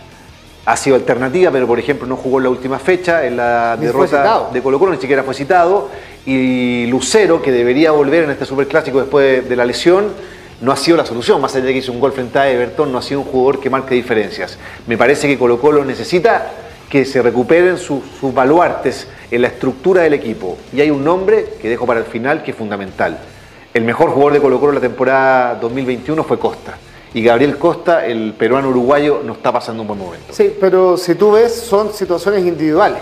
ha 0.65 0.77
sido 0.77 0.97
alternativa, 0.97 1.51
pero 1.51 1.67
por 1.67 1.79
ejemplo 1.79 2.07
no 2.07 2.17
jugó 2.17 2.39
en 2.39 2.45
la 2.45 2.51
última 2.51 2.79
fecha, 2.79 3.25
en 3.25 3.37
la 3.37 3.77
derrota 3.77 4.49
de 4.53 4.61
Colo 4.61 4.79
Colo, 4.79 4.93
ni 4.93 5.01
siquiera 5.01 5.23
fue 5.23 5.35
citado. 5.35 5.89
Y 6.27 6.87
Lucero, 6.87 7.41
que 7.41 7.51
debería 7.51 7.91
volver 7.91 8.25
en 8.25 8.31
este 8.31 8.45
superclásico 8.45 9.01
después 9.01 9.49
de, 9.49 9.57
la 9.57 9.65
lesión, 9.65 10.13
no 10.61 10.73
ha 10.73 10.77
sido 10.77 10.97
la 10.97 11.07
solución, 11.07 11.41
más 11.41 11.55
allá 11.55 11.65
de 11.67 11.73
que 11.73 11.79
hizo 11.79 11.93
un 11.93 12.01
gol 12.01 12.13
frente 12.13 12.39
a 12.39 12.51
Everton, 12.51 12.93
no 12.93 12.99
ha 12.99 13.03
sido 13.03 13.21
un 13.21 13.27
jugador 13.27 13.61
que 13.61 13.71
marque 13.71 13.95
diferencias. 13.95 14.59
Me 14.87 14.99
parece 14.99 15.27
que 15.27 15.39
Colo 15.39 15.59
Colo 15.59 15.85
necesita 15.85 16.51
que 16.89 17.05
se 17.05 17.21
recuperen 17.21 17.77
sus, 17.77 18.03
baluartes 18.35 19.09
en 19.31 19.43
la 19.43 19.49
estructura 19.49 20.03
del 20.03 20.15
equipo. 20.15 20.57
Y 20.73 20.81
hay 20.81 20.91
un 20.91 21.05
nombre 21.05 21.57
que 21.61 21.69
dejo 21.69 21.87
para 21.87 22.01
el 22.01 22.07
final 22.07 22.43
que 22.43 22.53
es 22.53 22.57
fundamental. 22.57 23.19
El 23.75 23.85
mejor 23.85 24.11
jugador 24.11 24.33
de 24.33 24.41
Colo 24.41 24.59
Colo 24.59 24.73
la 24.73 24.81
temporada 24.81 25.55
2021 25.57 26.25
fue 26.25 26.39
Costa. 26.39 26.79
Y 27.13 27.23
Gabriel 27.23 27.59
Costa, 27.59 28.07
el 28.07 28.33
peruano 28.35 28.69
uruguayo, 28.69 29.23
no 29.25 29.35
está 29.35 29.53
pasando 29.53 29.83
un 29.83 29.89
buen 29.89 30.01
momento. 30.01 30.33
Sí, 30.33 30.55
pero 30.59 30.97
si 30.97 31.15
tú 31.15 31.33
ves, 31.33 31.55
son 31.55 31.93
situaciones 31.93 32.45
individuales. 32.45 33.01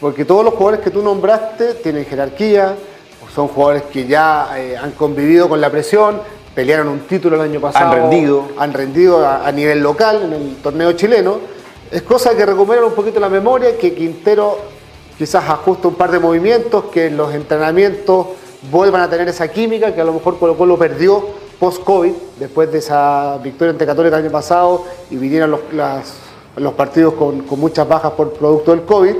Porque 0.00 0.24
todos 0.24 0.44
los 0.44 0.54
jugadores 0.54 0.80
que 0.80 0.90
tú 0.90 1.02
nombraste 1.02 1.74
tienen 1.74 2.04
jerarquía, 2.04 2.74
son 3.34 3.48
jugadores 3.48 3.82
que 3.84 4.06
ya 4.06 4.48
eh, 4.56 4.76
han 4.76 4.92
convivido 4.92 5.48
con 5.48 5.60
la 5.60 5.70
presión, 5.70 6.20
pelearon 6.54 6.88
un 6.88 7.00
título 7.00 7.36
el 7.36 7.42
año 7.42 7.60
pasado. 7.60 7.92
Han 7.92 8.10
rendido. 8.10 8.48
Han 8.58 8.72
rendido 8.72 9.26
a 9.26 9.50
nivel 9.52 9.80
local 9.80 10.22
en 10.24 10.32
el 10.32 10.56
torneo 10.56 10.92
chileno 10.92 11.57
es 11.90 12.02
cosa 12.02 12.36
que 12.36 12.44
recuperar 12.44 12.84
un 12.84 12.92
poquito 12.92 13.20
la 13.20 13.28
memoria, 13.28 13.76
que 13.78 13.94
Quintero 13.94 14.58
quizás 15.16 15.48
ajuste 15.48 15.88
un 15.88 15.94
par 15.94 16.10
de 16.10 16.18
movimientos, 16.18 16.84
que 16.84 17.10
los 17.10 17.34
entrenamientos 17.34 18.26
vuelvan 18.70 19.02
a 19.02 19.10
tener 19.10 19.28
esa 19.28 19.48
química 19.48 19.94
que 19.94 20.00
a 20.00 20.04
lo 20.04 20.12
mejor 20.12 20.38
Colo 20.38 20.56
Colo 20.56 20.78
perdió 20.78 21.24
post-COVID, 21.58 22.12
después 22.38 22.70
de 22.70 22.78
esa 22.78 23.38
victoria 23.42 23.72
ante 23.72 23.86
Católica 23.86 24.16
el 24.16 24.24
año 24.24 24.32
pasado 24.32 24.84
y 25.10 25.16
vinieron 25.16 25.50
los, 25.50 25.60
los 26.56 26.72
partidos 26.74 27.14
con, 27.14 27.42
con, 27.42 27.58
muchas 27.58 27.88
bajas 27.88 28.12
por 28.12 28.32
producto 28.32 28.70
del 28.70 28.82
COVID, 28.82 29.14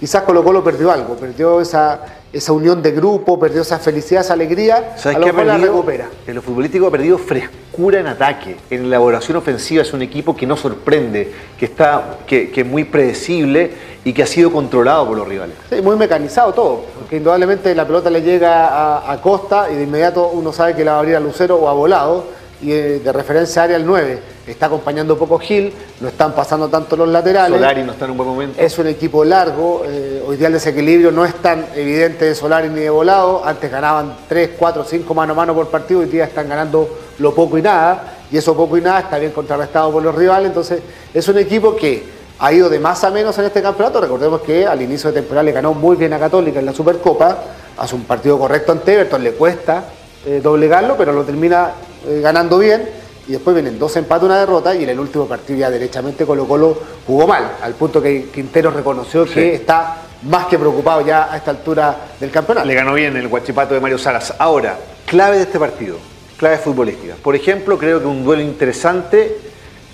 quizás 0.00 0.22
Colo 0.22 0.42
Colo 0.42 0.64
perdió 0.64 0.90
algo, 0.90 1.14
perdió 1.14 1.60
esa, 1.60 2.00
esa 2.34 2.52
unión 2.52 2.82
de 2.82 2.90
grupo, 2.90 3.38
perdió 3.38 3.62
esa 3.62 3.78
felicidad, 3.78 4.22
esa 4.22 4.32
alegría, 4.32 4.96
a 5.02 5.12
lo 5.12 5.26
mejor 5.26 5.46
la 5.46 5.56
recupera. 5.56 6.08
En 6.26 6.34
lo 6.34 6.42
futbolístico 6.42 6.88
ha 6.88 6.90
perdido 6.90 7.16
frescura 7.16 8.00
en 8.00 8.08
ataque, 8.08 8.56
en 8.70 8.86
elaboración 8.86 9.36
ofensiva 9.36 9.82
es 9.82 9.92
un 9.92 10.02
equipo 10.02 10.36
que 10.36 10.46
no 10.46 10.56
sorprende, 10.56 11.32
que 11.58 11.66
está, 11.66 12.18
que, 12.26 12.50
es 12.54 12.66
muy 12.66 12.84
predecible 12.84 13.70
y 14.04 14.12
que 14.12 14.24
ha 14.24 14.26
sido 14.26 14.50
controlado 14.52 15.06
por 15.06 15.16
los 15.16 15.28
rivales. 15.28 15.56
Sí, 15.70 15.80
muy 15.80 15.96
mecanizado 15.96 16.52
todo, 16.52 16.84
porque 16.98 17.16
indudablemente 17.16 17.74
la 17.74 17.86
pelota 17.86 18.10
le 18.10 18.20
llega 18.20 18.66
a, 18.66 19.12
a 19.12 19.20
Costa 19.20 19.68
y 19.70 19.76
de 19.76 19.84
inmediato 19.84 20.28
uno 20.28 20.52
sabe 20.52 20.74
que 20.74 20.84
la 20.84 20.92
va 20.92 20.96
a 20.98 21.00
abrir 21.00 21.16
a 21.16 21.20
Lucero 21.20 21.56
o 21.56 21.68
a 21.68 21.72
Volado 21.72 22.24
y 22.60 22.72
eh, 22.72 23.00
de 23.00 23.12
referencia 23.12 23.62
área 23.62 23.76
el 23.76 23.86
9. 23.86 24.33
Está 24.46 24.66
acompañando 24.66 25.16
poco 25.16 25.38
Gil, 25.38 25.72
no 26.00 26.08
están 26.08 26.34
pasando 26.34 26.68
tanto 26.68 26.96
los 26.96 27.08
laterales. 27.08 27.58
Solari 27.58 27.82
no 27.82 27.92
está 27.92 28.04
en 28.04 28.10
un 28.10 28.16
buen 28.18 28.28
momento. 28.28 28.60
Es 28.60 28.78
un 28.78 28.86
equipo 28.86 29.24
largo, 29.24 29.84
eh, 29.86 30.22
hoy 30.26 30.36
día 30.36 30.48
el 30.48 30.52
desequilibrio 30.52 31.10
no 31.10 31.24
es 31.24 31.34
tan 31.36 31.64
evidente 31.74 32.26
de 32.26 32.34
Solari 32.34 32.68
ni 32.68 32.80
de 32.80 32.90
Volado. 32.90 33.42
Antes 33.42 33.70
ganaban 33.70 34.14
3, 34.28 34.50
4, 34.58 34.84
5 34.84 35.14
mano 35.14 35.32
a 35.32 35.36
mano 35.36 35.54
por 35.54 35.68
partido, 35.68 36.00
hoy 36.00 36.06
día 36.06 36.24
están 36.24 36.46
ganando 36.46 36.88
lo 37.18 37.34
poco 37.34 37.56
y 37.56 37.62
nada. 37.62 38.16
Y 38.30 38.36
eso 38.36 38.54
poco 38.54 38.76
y 38.76 38.82
nada 38.82 39.00
está 39.00 39.18
bien 39.18 39.32
contrarrestado 39.32 39.90
por 39.90 40.02
los 40.02 40.14
rivales. 40.14 40.48
Entonces 40.48 40.80
es 41.14 41.26
un 41.26 41.38
equipo 41.38 41.74
que 41.74 42.04
ha 42.38 42.52
ido 42.52 42.68
de 42.68 42.78
más 42.78 43.02
a 43.02 43.10
menos 43.10 43.38
en 43.38 43.46
este 43.46 43.62
campeonato. 43.62 43.98
Recordemos 43.98 44.42
que 44.42 44.66
al 44.66 44.82
inicio 44.82 45.10
de 45.10 45.20
temporada 45.20 45.44
le 45.44 45.52
ganó 45.52 45.72
muy 45.72 45.96
bien 45.96 46.12
a 46.12 46.18
Católica 46.18 46.58
en 46.58 46.66
la 46.66 46.74
Supercopa. 46.74 47.38
Hace 47.78 47.94
un 47.94 48.04
partido 48.04 48.38
correcto 48.38 48.72
ante 48.72 48.92
Everton, 48.92 49.24
le 49.24 49.32
cuesta 49.32 49.84
eh, 50.26 50.40
doblegarlo, 50.42 50.96
pero 50.98 51.12
lo 51.12 51.24
termina 51.24 51.72
eh, 52.06 52.20
ganando 52.22 52.58
bien 52.58 53.03
y 53.26 53.32
después 53.32 53.54
vienen 53.54 53.78
dos 53.78 53.96
empates, 53.96 54.24
una 54.24 54.38
derrota 54.38 54.74
y 54.74 54.84
en 54.84 54.90
el 54.90 55.00
último 55.00 55.26
partido 55.26 55.60
ya 55.60 55.70
derechamente 55.70 56.26
Colo 56.26 56.46
Colo 56.46 56.78
jugó 57.06 57.26
mal, 57.26 57.52
al 57.62 57.74
punto 57.74 58.02
que 58.02 58.26
Quintero 58.32 58.70
reconoció 58.70 59.24
que 59.24 59.54
está 59.54 59.96
más 60.22 60.46
que 60.46 60.58
preocupado 60.58 61.00
ya 61.02 61.32
a 61.32 61.36
esta 61.36 61.50
altura 61.50 61.96
del 62.18 62.30
campeonato. 62.30 62.66
Le 62.66 62.74
ganó 62.74 62.94
bien 62.94 63.16
el 63.16 63.28
guachipato 63.28 63.74
de 63.74 63.80
Mario 63.80 63.98
Salas. 63.98 64.34
Ahora, 64.38 64.78
clave 65.06 65.36
de 65.36 65.42
este 65.42 65.58
partido, 65.58 65.96
clave 66.36 66.58
futbolística. 66.58 67.14
Por 67.22 67.36
ejemplo, 67.36 67.78
creo 67.78 68.00
que 68.00 68.06
un 68.06 68.24
duelo 68.24 68.42
interesante 68.42 69.38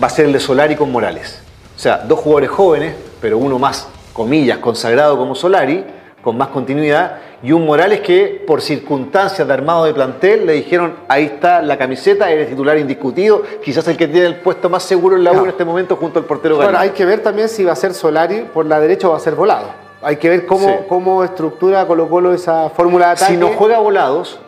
va 0.03 0.07
a 0.07 0.11
ser 0.11 0.27
el 0.27 0.33
de 0.33 0.41
Solari 0.41 0.77
con 0.77 0.91
Morales. 0.91 1.41
O 1.77 1.79
sea, 1.79 1.99
dos 1.99 2.19
jugadores 2.21 2.51
jóvenes, 2.51 2.95
pero 3.21 3.39
uno 3.39 3.59
más, 3.59 3.89
comillas, 4.13 4.59
consagrado 4.59 5.17
como 5.17 5.35
Solari, 5.35 5.85
con 6.23 6.37
más 6.37 6.49
continuidad, 6.49 7.19
y 7.43 7.53
un 7.53 7.65
Morales 7.65 8.01
que 8.01 8.45
por 8.47 8.61
circunstancias 8.61 9.47
de 9.47 9.55
armado 9.55 9.85
de 9.85 9.95
plantel 9.95 10.45
le 10.45 10.53
dijeron 10.55 10.95
ahí 11.09 11.25
está 11.25 11.63
la 11.63 11.79
camiseta, 11.79 12.31
eres 12.31 12.49
titular 12.49 12.77
indiscutido, 12.79 13.43
quizás 13.65 13.87
el 13.89 13.97
que 13.97 14.09
tiene 14.09 14.27
el 14.27 14.37
puesto 14.37 14.69
más 14.69 14.83
seguro 14.83 15.17
en 15.17 15.25
la 15.25 15.33
U 15.33 15.45
en 15.45 15.51
este 15.51 15.65
momento 15.65 15.97
junto 15.97 16.19
al 16.19 16.27
portero 16.27 16.57
Bueno, 16.57 16.79
hay 16.79 16.91
que 16.91 17.05
ver 17.07 17.23
también 17.23 17.49
si 17.49 17.65
va 17.65 17.73
a 17.73 17.77
ser 17.77 17.95
Solari 17.95 18.43
por 18.53 18.67
la 18.67 18.79
derecha 18.81 19.09
o 19.09 19.13
va 19.13 19.17
a 19.17 19.21
ser 19.21 19.35
volado. 19.35 19.69
Hay 20.03 20.17
que 20.17 20.29
ver 20.29 20.47
cómo, 20.47 20.87
cómo 20.87 21.25
estructura 21.25 21.87
Colo 21.87 22.09
Colo 22.09 22.33
esa 22.33 22.71
fórmula 22.71 23.07
de 23.07 23.13
ataque. 23.13 23.33
Si 23.33 23.39
no 23.39 23.49
juega 23.49 23.79
volados, 23.79 24.39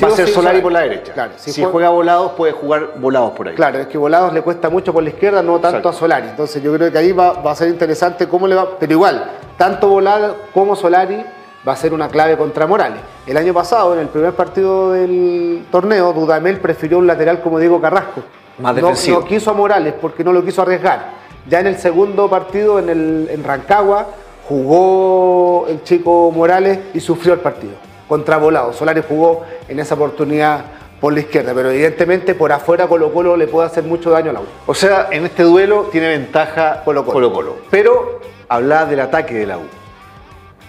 va 0.00 0.08
a 0.08 0.10
ser 0.12 0.28
Solari 0.28 0.60
por 0.60 0.72
la 0.72 0.80
derecha. 0.80 1.12
Claro, 1.12 1.32
si, 1.36 1.62
juega, 1.64 1.90
volados, 1.90 2.32
puede 2.32 2.52
jugar 2.52 2.92
volados 2.96 3.32
por 3.32 3.48
ahí. 3.48 3.54
Claro, 3.54 3.78
es 3.78 3.86
que 3.86 3.98
volados 3.98 4.32
le 4.32 4.42
cuesta 4.42 4.70
mucho 4.70 4.92
por 4.92 5.02
la 5.02 5.10
izquierda, 5.10 5.42
no 5.42 5.58
tanto 5.58 5.88
a 5.88 5.92
Solari. 5.92 6.28
Entonces 6.28 6.62
yo 6.62 6.72
creo 6.74 6.90
que 6.90 6.98
ahí 6.98 7.12
va, 7.12 7.32
va, 7.32 7.52
a 7.52 7.54
ser 7.54 7.68
interesante 7.68 8.28
cómo 8.28 8.46
le 8.46 8.54
va. 8.54 8.78
Pero 8.78 8.92
igual, 8.92 9.30
tanto 9.56 9.88
volado 9.88 10.36
como 10.54 10.76
Solari 10.76 11.24
va 11.66 11.72
a 11.72 11.76
ser 11.76 11.94
una 11.94 12.08
clave 12.08 12.36
contra 12.36 12.66
Morales. 12.66 13.00
El 13.26 13.36
año 13.36 13.54
pasado, 13.54 13.94
en 13.94 14.00
el 14.00 14.08
primer 14.08 14.32
partido 14.32 14.92
del 14.92 15.66
torneo, 15.70 16.12
Dudamel 16.12 16.58
prefirió 16.58 16.98
un 16.98 17.06
lateral 17.06 17.40
como 17.40 17.58
Diego 17.58 17.80
Carrasco. 17.80 18.22
Más 18.58 18.74
defensivo. 18.74 19.20
No, 19.20 19.26
quiso 19.26 19.50
a 19.50 19.54
Morales 19.54 19.94
porque 20.00 20.24
no 20.24 20.32
lo 20.32 20.44
quiso 20.44 20.62
arriesgar. 20.62 21.22
Ya 21.48 21.60
en 21.60 21.66
el 21.66 21.78
segundo 21.78 22.28
partido, 22.28 22.78
en, 22.78 22.88
el, 22.88 23.28
en 23.30 23.44
Rancagua, 23.44 24.06
jugó 24.48 25.66
el 25.68 25.82
chico 25.82 26.30
Morales 26.30 26.78
y 26.94 27.00
sufrió 27.00 27.34
el 27.34 27.40
partido. 27.40 27.74
Contra 28.12 28.36
Volado. 28.36 28.74
Solari 28.74 29.02
jugó 29.08 29.46
en 29.68 29.80
esa 29.80 29.94
oportunidad 29.94 30.66
por 31.00 31.14
la 31.14 31.20
izquierda, 31.20 31.54
pero 31.54 31.70
evidentemente 31.70 32.34
por 32.34 32.52
afuera 32.52 32.86
Colo 32.86 33.10
Colo 33.10 33.38
le 33.38 33.46
puede 33.46 33.66
hacer 33.66 33.84
mucho 33.84 34.10
daño 34.10 34.28
a 34.28 34.32
la 34.34 34.40
U. 34.40 34.44
O 34.66 34.74
sea, 34.74 35.08
en 35.10 35.24
este 35.24 35.44
duelo 35.44 35.88
tiene 35.90 36.08
ventaja 36.08 36.82
Colo 36.84 37.06
Colo. 37.06 37.56
Pero 37.70 38.20
habla 38.50 38.84
del 38.84 39.00
ataque 39.00 39.32
de 39.32 39.46
la 39.46 39.56
U. 39.56 39.62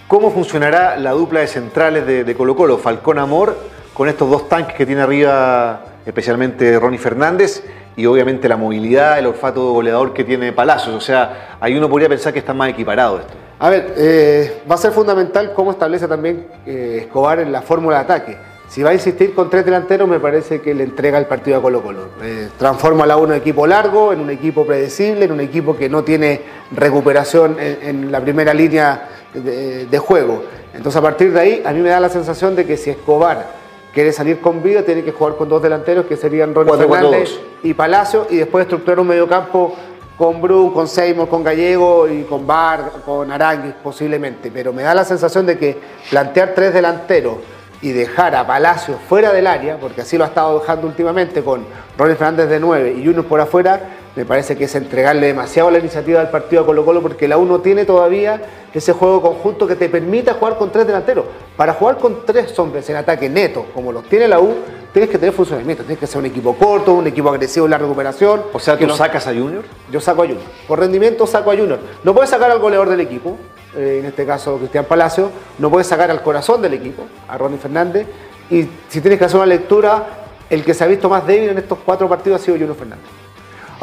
¿Cómo 0.07 0.31
funcionará 0.31 0.95
la 0.95 1.11
dupla 1.11 1.41
de 1.41 1.47
centrales 1.47 2.07
de, 2.07 2.33
Colo 2.33 2.55
Colo? 2.55 2.77
Falcón 2.77 3.19
Amor, 3.19 3.57
con 3.93 4.07
estos 4.07 4.29
dos 4.29 4.47
tanques 4.47 4.77
que 4.77 4.85
tiene 4.85 5.01
arriba, 5.01 5.81
especialmente 6.05 6.79
Ronnie 6.79 6.97
Fernández, 6.97 7.61
y 7.95 8.05
obviamente 8.05 8.49
la 8.49 8.57
movilidad, 8.57 9.19
el 9.19 9.27
olfato 9.27 9.73
goleador 9.73 10.13
que 10.13 10.23
tiene 10.23 10.51
Palacios. 10.51 10.95
O 10.95 11.01
sea, 11.01 11.57
ahí 11.59 11.75
uno 11.75 11.89
podría 11.89 12.09
pensar 12.09 12.33
que 12.33 12.39
está 12.39 12.53
más 12.53 12.69
equiparado 12.69 13.19
esto. 13.19 13.33
A 13.59 13.69
ver, 13.69 13.93
eh, 13.97 14.61
va 14.69 14.75
a 14.75 14.77
ser 14.77 14.91
fundamental 14.91 15.53
cómo 15.53 15.71
establece 15.71 16.07
también 16.07 16.47
eh, 16.65 16.99
Escobar 17.01 17.39
en 17.39 17.51
la 17.51 17.61
fórmula 17.61 17.97
de 17.97 18.03
ataque. 18.03 18.37
Si 18.67 18.81
va 18.81 18.89
a 18.89 18.93
insistir 18.93 19.35
con 19.35 19.51
tres 19.51 19.63
delanteros, 19.65 20.09
me 20.09 20.19
parece 20.19 20.59
que 20.59 20.73
le 20.73 20.83
entrega 20.83 21.19
el 21.19 21.27
partido 21.27 21.57
a 21.57 21.61
Colo 21.61 21.83
Colo. 21.83 22.07
Eh, 22.23 22.49
transforma 22.57 23.03
a 23.03 23.07
la 23.07 23.17
uno 23.17 23.33
en 23.33 23.39
equipo 23.39 23.67
largo, 23.67 24.11
en 24.11 24.19
un 24.19 24.31
equipo 24.31 24.65
predecible, 24.65 25.25
en 25.25 25.31
un 25.31 25.41
equipo 25.41 25.77
que 25.77 25.89
no 25.89 26.03
tiene 26.03 26.41
recuperación 26.71 27.57
en, 27.59 28.11
la 28.11 28.19
primera 28.19 28.51
línea 28.53 29.09
de, 29.33 29.99
juego. 29.99 30.43
Entonces, 30.73 30.97
a 30.97 31.01
partir 31.03 31.31
de 31.31 31.39
ahí, 31.39 31.63
a 31.63 31.71
mí 31.71 31.81
me 31.81 31.89
da 31.89 31.99
la 31.99 32.09
sensación 32.09 32.55
de 32.55 32.65
que 32.65 32.75
si 32.77 32.89
Escobar 32.89 33.62
quiere 33.93 34.11
salir 34.11 34.41
con 34.41 34.63
vida, 34.63 34.83
tiene 34.83 35.03
que 35.03 35.11
jugar 35.11 35.35
con 35.35 35.47
dos 35.47 35.61
delanteros 35.61 36.05
que 36.05 36.17
serían 36.17 36.53
Ronald 36.53 36.79
Fernández 36.79 37.39
y 37.61 37.73
Palacio, 37.73 38.27
y 38.29 38.37
después 38.37 38.63
estructurar 38.63 38.99
un 38.99 39.07
mediocampo 39.07 39.75
con 40.17 40.41
Bru, 40.41 40.73
con 40.73 40.87
Seymour, 40.87 41.27
con 41.27 41.43
Gallego 41.43 42.07
y 42.07 42.23
con 42.23 42.45
Bar, 42.45 42.91
con 43.05 43.31
Aranguis 43.31 43.73
posiblemente. 43.83 44.51
Pero 44.51 44.73
me 44.73 44.83
da 44.83 44.93
la 44.93 45.05
sensación 45.05 45.45
de 45.45 45.57
que 45.57 45.79
plantear 46.09 46.53
tres 46.53 46.73
delanteros 46.73 47.37
y 47.81 47.91
dejar 47.91 48.35
a 48.35 48.47
Palacio 48.47 48.97
fuera 49.09 49.33
del 49.33 49.47
área, 49.47 49.77
porque 49.77 50.01
así 50.01 50.17
lo 50.17 50.23
ha 50.23 50.27
estado 50.27 50.59
dejando 50.59 50.87
últimamente 50.87 51.43
con 51.43 51.65
Ronnie 51.97 52.15
Fernández 52.15 52.49
de 52.49 52.59
9 52.59 52.95
y 52.97 53.07
uno 53.07 53.23
por 53.23 53.41
afuera, 53.41 53.81
me 54.15 54.25
parece 54.25 54.55
que 54.55 54.65
es 54.65 54.75
entregarle 54.75 55.27
demasiado 55.27 55.71
la 55.71 55.79
iniciativa 55.79 56.19
del 56.19 56.29
partido 56.29 56.61
a 56.61 56.65
Colo 56.65 56.85
Colo 56.85 57.01
porque 57.01 57.27
la 57.27 57.37
U 57.37 57.45
no 57.45 57.61
tiene 57.61 57.83
todavía 57.83 58.41
ese 58.71 58.93
juego 58.93 59.21
conjunto 59.21 59.65
que 59.65 59.75
te 59.75 59.89
permita 59.89 60.35
jugar 60.35 60.57
con 60.57 60.71
tres 60.71 60.85
delanteros. 60.85 61.25
Para 61.57 61.73
jugar 61.73 61.97
con 61.97 62.25
tres 62.25 62.57
hombres 62.59 62.87
en 62.89 62.95
ataque 62.97 63.29
neto, 63.29 63.65
como 63.73 63.91
los 63.91 64.03
tiene 64.05 64.27
la 64.27 64.39
U, 64.39 64.53
tienes 64.91 65.09
que 65.09 65.17
tener 65.17 65.33
funcionamiento, 65.33 65.83
tienes 65.83 65.99
que 65.99 66.07
ser 66.07 66.19
un 66.19 66.25
equipo 66.27 66.55
corto, 66.55 66.93
un 66.93 67.07
equipo 67.07 67.29
agresivo 67.29 67.65
en 67.65 67.71
la 67.71 67.77
recuperación. 67.79 68.43
O 68.53 68.59
sea, 68.59 68.77
¿tú 68.77 68.85
no... 68.85 68.95
sacas 68.95 69.25
a 69.27 69.31
Junior? 69.31 69.63
Yo 69.91 69.99
saco 69.99 70.21
a 70.21 70.25
Junior. 70.25 70.43
Por 70.67 70.79
rendimiento 70.79 71.25
saco 71.25 71.51
a 71.51 71.55
Junior. 71.55 71.79
No 72.03 72.13
puedes 72.13 72.29
sacar 72.29 72.51
al 72.51 72.59
goleador 72.59 72.89
del 72.89 72.99
equipo, 72.99 73.37
eh, 73.75 73.97
en 73.99 74.05
este 74.05 74.25
caso 74.25 74.57
Cristian 74.57 74.85
Palacio, 74.85 75.31
no 75.57 75.71
puedes 75.71 75.87
sacar 75.87 76.11
al 76.11 76.21
corazón 76.21 76.61
del 76.61 76.73
equipo, 76.75 77.03
a 77.27 77.37
Ronnie 77.37 77.57
Fernández, 77.57 78.05
y 78.49 78.67
si 78.89 79.01
tienes 79.01 79.17
que 79.17 79.25
hacer 79.25 79.37
una 79.37 79.47
lectura, 79.47 80.05
el 80.49 80.63
que 80.63 80.75
se 80.75 80.83
ha 80.83 80.87
visto 80.87 81.09
más 81.09 81.25
débil 81.25 81.49
en 81.49 81.57
estos 81.57 81.79
cuatro 81.83 82.07
partidos 82.07 82.41
ha 82.41 82.43
sido 82.43 82.57
Junior 82.57 82.75
Fernández. 82.75 83.22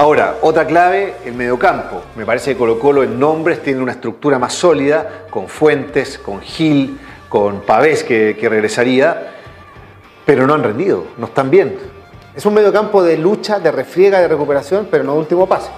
Ahora, 0.00 0.38
otra 0.40 0.66
clave, 0.66 1.16
el 1.26 1.34
mediocampo. 1.34 2.00
Me 2.16 2.24
parece 2.24 2.52
que 2.52 2.56
Colo 2.56 2.78
Colo 2.78 3.02
en 3.02 3.20
nombres 3.20 3.62
tiene 3.62 3.82
una 3.82 3.92
estructura 3.92 4.38
más 4.38 4.54
sólida, 4.54 5.26
con 5.28 5.46
Fuentes, 5.46 6.18
con 6.18 6.40
Gil, 6.40 6.98
con 7.28 7.60
Pavés 7.60 8.02
que, 8.02 8.34
que 8.40 8.48
regresaría, 8.48 9.34
pero 10.24 10.46
no 10.46 10.54
han 10.54 10.62
rendido, 10.62 11.04
no 11.18 11.26
están 11.26 11.50
bien. 11.50 11.76
Es 12.34 12.46
un 12.46 12.54
mediocampo 12.54 13.02
de 13.02 13.18
lucha, 13.18 13.58
de 13.60 13.70
refriega, 13.70 14.20
de 14.20 14.28
recuperación, 14.28 14.88
pero 14.90 15.04
no 15.04 15.12
de 15.12 15.18
último 15.18 15.46
pase. 15.46 15.68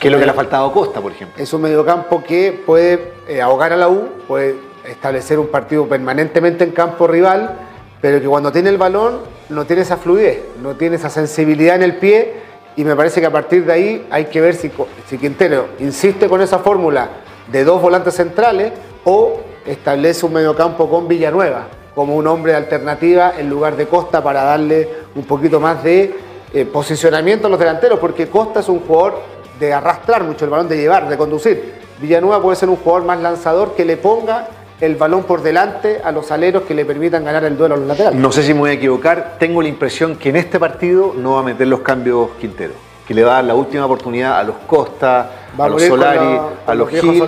¿Qué 0.00 0.08
es 0.08 0.12
lo 0.12 0.18
que 0.18 0.24
le 0.24 0.30
ha 0.30 0.34
faltado 0.34 0.68
a 0.68 0.72
Costa, 0.72 1.02
por 1.02 1.12
ejemplo? 1.12 1.42
Es 1.42 1.52
un 1.52 1.60
mediocampo 1.60 2.24
que 2.24 2.58
puede 2.64 3.12
eh, 3.28 3.42
ahogar 3.42 3.74
a 3.74 3.76
la 3.76 3.90
U, 3.90 4.08
puede 4.26 4.54
establecer 4.86 5.38
un 5.38 5.48
partido 5.48 5.86
permanentemente 5.86 6.64
en 6.64 6.70
campo 6.70 7.06
rival, 7.06 7.58
pero 8.00 8.22
que 8.22 8.26
cuando 8.26 8.50
tiene 8.50 8.70
el 8.70 8.78
balón 8.78 9.18
no 9.50 9.66
tiene 9.66 9.82
esa 9.82 9.98
fluidez, 9.98 10.44
no 10.62 10.76
tiene 10.76 10.96
esa 10.96 11.10
sensibilidad 11.10 11.76
en 11.76 11.82
el 11.82 11.96
pie 11.96 12.45
y 12.76 12.84
me 12.84 12.94
parece 12.94 13.20
que 13.20 13.26
a 13.26 13.32
partir 13.32 13.64
de 13.64 13.72
ahí 13.72 14.06
hay 14.10 14.26
que 14.26 14.40
ver 14.40 14.54
si, 14.54 14.70
si 15.08 15.18
Quintero 15.18 15.68
insiste 15.78 16.28
con 16.28 16.40
esa 16.42 16.58
fórmula 16.58 17.08
de 17.50 17.64
dos 17.64 17.80
volantes 17.80 18.14
centrales 18.14 18.72
o 19.04 19.40
establece 19.64 20.26
un 20.26 20.34
mediocampo 20.34 20.88
con 20.88 21.08
Villanueva 21.08 21.68
como 21.94 22.14
un 22.14 22.26
hombre 22.26 22.52
de 22.52 22.58
alternativa 22.58 23.32
en 23.38 23.48
lugar 23.48 23.74
de 23.74 23.86
Costa 23.86 24.22
para 24.22 24.42
darle 24.42 24.88
un 25.14 25.24
poquito 25.24 25.58
más 25.58 25.82
de 25.82 26.14
eh, 26.52 26.66
posicionamiento 26.66 27.46
a 27.46 27.50
los 27.50 27.58
delanteros, 27.58 27.98
porque 27.98 28.28
Costa 28.28 28.60
es 28.60 28.68
un 28.68 28.80
jugador 28.80 29.22
de 29.58 29.72
arrastrar 29.72 30.22
mucho 30.22 30.44
el 30.44 30.50
balón, 30.50 30.68
de 30.68 30.76
llevar, 30.76 31.08
de 31.08 31.16
conducir. 31.16 31.74
Villanueva 31.98 32.42
puede 32.42 32.56
ser 32.56 32.68
un 32.68 32.76
jugador 32.76 33.06
más 33.06 33.18
lanzador 33.20 33.74
que 33.74 33.86
le 33.86 33.96
ponga 33.96 34.46
el 34.80 34.96
balón 34.96 35.24
por 35.24 35.42
delante 35.42 36.00
a 36.04 36.12
los 36.12 36.30
aleros 36.30 36.64
que 36.64 36.74
le 36.74 36.84
permitan 36.84 37.24
ganar 37.24 37.44
el 37.44 37.56
duelo 37.56 37.74
a 37.74 37.78
los 37.78 37.86
laterales. 37.86 38.18
No 38.18 38.30
sé 38.30 38.42
si 38.42 38.52
me 38.52 38.60
voy 38.60 38.70
a 38.70 38.74
equivocar, 38.74 39.36
tengo 39.38 39.62
la 39.62 39.68
impresión 39.68 40.16
que 40.16 40.28
en 40.28 40.36
este 40.36 40.60
partido 40.60 41.14
no 41.16 41.34
va 41.34 41.40
a 41.40 41.42
meter 41.42 41.66
los 41.66 41.80
cambios 41.80 42.30
Quintero, 42.40 42.74
que 43.06 43.14
le 43.14 43.24
va 43.24 43.32
a 43.32 43.34
dar 43.36 43.44
la 43.44 43.54
última 43.54 43.86
oportunidad 43.86 44.38
a 44.38 44.44
los 44.44 44.56
Costa, 44.66 45.30
a, 45.56 45.68
los 45.68 45.82
Solari, 45.82 46.38
a 46.66 46.74
los 46.74 46.90
Gil, 46.90 47.22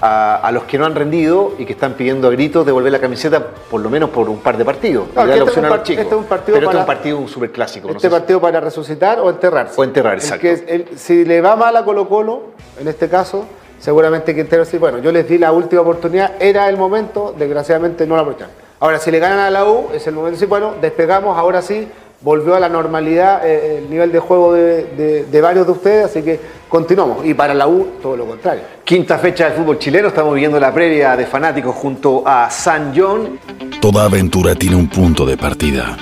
a, 0.00 0.50
los 0.52 0.64
que 0.64 0.78
no 0.78 0.86
han 0.86 0.94
rendido 0.94 1.52
y 1.58 1.64
que 1.64 1.74
están 1.74 1.92
pidiendo 1.92 2.26
a 2.26 2.30
gritos 2.32 2.66
devolver 2.66 2.90
la 2.90 3.00
camiseta 3.00 3.46
por 3.70 3.80
lo 3.80 3.90
menos 3.90 4.10
por 4.10 4.28
un 4.28 4.38
par 4.38 4.56
de 4.56 4.64
partidos. 4.64 5.08
este, 5.10 5.22
es 5.22 5.56
un, 5.56 5.64
este, 5.66 5.92
es 6.00 6.12
un, 6.12 6.24
partido 6.24 6.54
Pero 6.56 6.66
este 6.66 6.76
es 6.76 6.80
un 6.80 6.86
partido 6.86 7.28
súper 7.28 7.52
clásico. 7.52 7.90
Este 7.90 8.10
partido 8.10 8.40
para 8.40 8.60
resucitar 8.60 9.20
o 9.20 9.30
enterrarse. 9.30 9.80
O 9.80 9.84
enterrar, 9.84 10.14
exacto. 10.14 10.48
si 10.96 11.24
le 11.24 11.40
va 11.40 11.54
mal 11.54 11.76
a 11.76 11.84
Colo 11.84 12.08
Colo, 12.08 12.42
en 12.80 12.88
este 12.88 13.08
caso, 13.08 13.44
seguramente 13.80 14.34
Quintero 14.34 14.64
sí, 14.64 14.78
bueno, 14.78 14.98
yo 14.98 15.10
les 15.10 15.28
di 15.28 15.38
la 15.38 15.50
última 15.52 15.82
oportunidad, 15.82 16.34
era 16.38 16.68
el 16.68 16.76
momento, 16.76 17.34
desgraciadamente 17.36 18.06
no 18.06 18.14
la 18.14 18.22
aprovecharon. 18.22 18.54
Ahora, 18.78 18.98
si 18.98 19.10
le 19.10 19.18
ganan 19.18 19.40
a 19.40 19.50
la 19.50 19.64
U, 19.66 19.88
es 19.92 20.06
el 20.06 20.14
momento 20.14 20.30
de 20.32 20.36
decir, 20.36 20.48
bueno, 20.48 20.74
despegamos, 20.80 21.36
ahora 21.36 21.60
sí, 21.60 21.86
volvió 22.22 22.54
a 22.54 22.60
la 22.60 22.68
normalidad 22.68 23.46
eh, 23.46 23.78
el 23.78 23.90
nivel 23.90 24.12
de 24.12 24.18
juego 24.18 24.52
de, 24.52 25.40
varios 25.42 25.66
de 25.66 25.72
ustedes, 25.72 26.04
así 26.06 26.22
que 26.22 26.40
continuamos. 26.68 27.24
Y 27.26 27.34
para 27.34 27.54
la 27.54 27.66
U, 27.66 27.88
todo 28.02 28.16
lo 28.16 28.26
contrario. 28.26 28.62
Quinta 28.84 29.18
fecha 29.18 29.44
del 29.44 29.54
fútbol 29.54 29.78
chileno, 29.78 30.08
estamos 30.08 30.34
viendo 30.34 30.58
la 30.58 30.72
previa 30.72 31.16
de 31.16 31.26
fanáticos 31.26 31.74
junto 31.74 32.22
a 32.26 32.50
San 32.50 32.92
John. 32.96 33.38
Toda 33.80 34.04
aventura 34.04 34.54
tiene 34.54 34.76
un 34.76 34.88
punto 34.88 35.24
de 35.26 35.36
partida. 35.36 35.96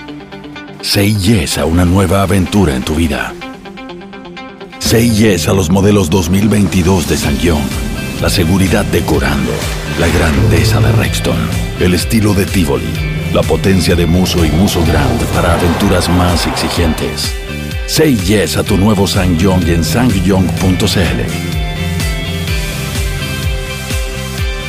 Say 0.80 1.16
yes 1.16 1.58
a 1.58 1.64
una 1.64 1.84
nueva 1.84 2.22
aventura 2.22 2.74
en 2.74 2.82
tu 2.82 2.94
vida. 2.94 3.32
Yes 4.90 5.48
a 5.48 5.53
los 5.53 5.70
modelos 5.70 6.09
2022 6.11 7.09
de 7.09 7.16
San 7.16 7.37
John. 7.42 7.62
La 8.20 8.31
seguridad 8.31 8.85
decorando, 8.87 9.53
la 10.01 10.09
grandeza 10.09 10.81
de 10.81 10.92
Rexton, 10.92 11.38
el 11.81 11.94
estilo 11.94 12.35
de 12.35 12.46
Tivoli 12.46 13.18
la 13.33 13.42
potencia 13.42 13.94
de 13.94 14.07
Muso 14.07 14.44
y 14.44 14.51
Muso 14.51 14.83
Grand 14.87 15.22
para 15.35 15.55
aventuras 15.55 16.09
más 16.09 16.46
exigentes. 16.46 17.35
Say 17.87 18.16
yes 18.16 18.57
a 18.57 18.62
tu 18.62 18.77
nuevo 18.77 19.07
SsangYong 19.07 19.68
en 19.68 19.85
sangyong.cl. 19.85 20.87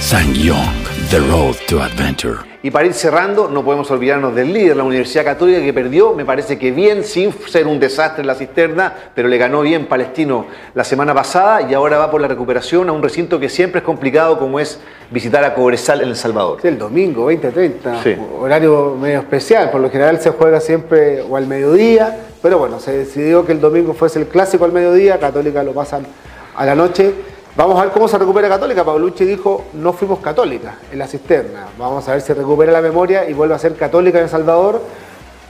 SsangYong, 0.01 0.83
The 1.09 1.19
Road 1.19 1.55
to 1.67 1.81
Adventure. 1.81 2.48
Y 2.61 2.71
para 2.71 2.85
ir 2.85 2.93
cerrando, 2.93 3.47
no 3.47 3.63
podemos 3.63 3.89
olvidarnos 3.89 4.35
del 4.35 4.51
líder, 4.51 4.75
la 4.75 4.83
Universidad 4.83 5.23
Católica, 5.23 5.61
que 5.61 5.71
perdió, 5.71 6.13
me 6.13 6.25
parece 6.25 6.59
que 6.59 6.71
bien, 6.71 7.05
sin 7.05 7.31
ser 7.47 7.67
un 7.67 7.79
desastre 7.79 8.19
en 8.21 8.27
la 8.27 8.35
cisterna, 8.35 8.93
pero 9.15 9.29
le 9.29 9.37
ganó 9.37 9.61
bien 9.61 9.85
Palestino 9.85 10.45
la 10.73 10.83
semana 10.83 11.13
pasada 11.13 11.61
y 11.61 11.73
ahora 11.73 11.97
va 11.97 12.11
por 12.11 12.19
la 12.19 12.27
recuperación 12.27 12.89
a 12.89 12.91
un 12.91 13.01
recinto 13.01 13.39
que 13.39 13.47
siempre 13.47 13.79
es 13.79 13.85
complicado, 13.85 14.37
como 14.37 14.59
es 14.59 14.77
visitar 15.09 15.41
a 15.45 15.53
Cobresal 15.53 16.01
en 16.01 16.09
El 16.09 16.17
Salvador. 16.17 16.59
Sí, 16.61 16.67
el 16.67 16.77
domingo, 16.77 17.31
20-30, 17.31 18.17
horario 18.41 18.97
medio 18.99 19.19
especial, 19.19 19.71
por 19.71 19.79
lo 19.79 19.89
general 19.89 20.19
se 20.19 20.31
juega 20.31 20.59
siempre 20.59 21.21
o 21.21 21.37
al 21.37 21.47
mediodía, 21.47 22.25
pero 22.41 22.57
bueno, 22.57 22.81
se 22.81 22.91
decidió 22.91 23.45
que 23.45 23.53
el 23.53 23.61
domingo 23.61 23.93
fuese 23.93 24.19
el 24.19 24.27
clásico 24.27 24.65
al 24.65 24.73
mediodía, 24.73 25.17
Católica 25.17 25.63
lo 25.63 25.71
pasan 25.71 26.05
a 26.57 26.65
la 26.65 26.75
noche. 26.75 27.13
Vamos 27.59 27.77
a 27.77 27.83
ver 27.83 27.91
cómo 27.91 28.07
se 28.07 28.17
recupera 28.17 28.47
Católica. 28.47 28.85
Paulucci 28.85 29.25
dijo, 29.25 29.65
no 29.73 29.91
fuimos 29.91 30.19
católicas 30.19 30.75
en 30.93 30.97
la 30.97 31.07
cisterna. 31.07 31.67
Vamos 31.77 32.07
a 32.07 32.13
ver 32.13 32.21
si 32.21 32.31
recupera 32.31 32.71
la 32.71 32.81
memoria 32.81 33.29
y 33.29 33.33
vuelve 33.33 33.53
a 33.53 33.59
ser 33.59 33.75
católica 33.75 34.17
en 34.17 34.23
El 34.23 34.29
Salvador. 34.29 34.81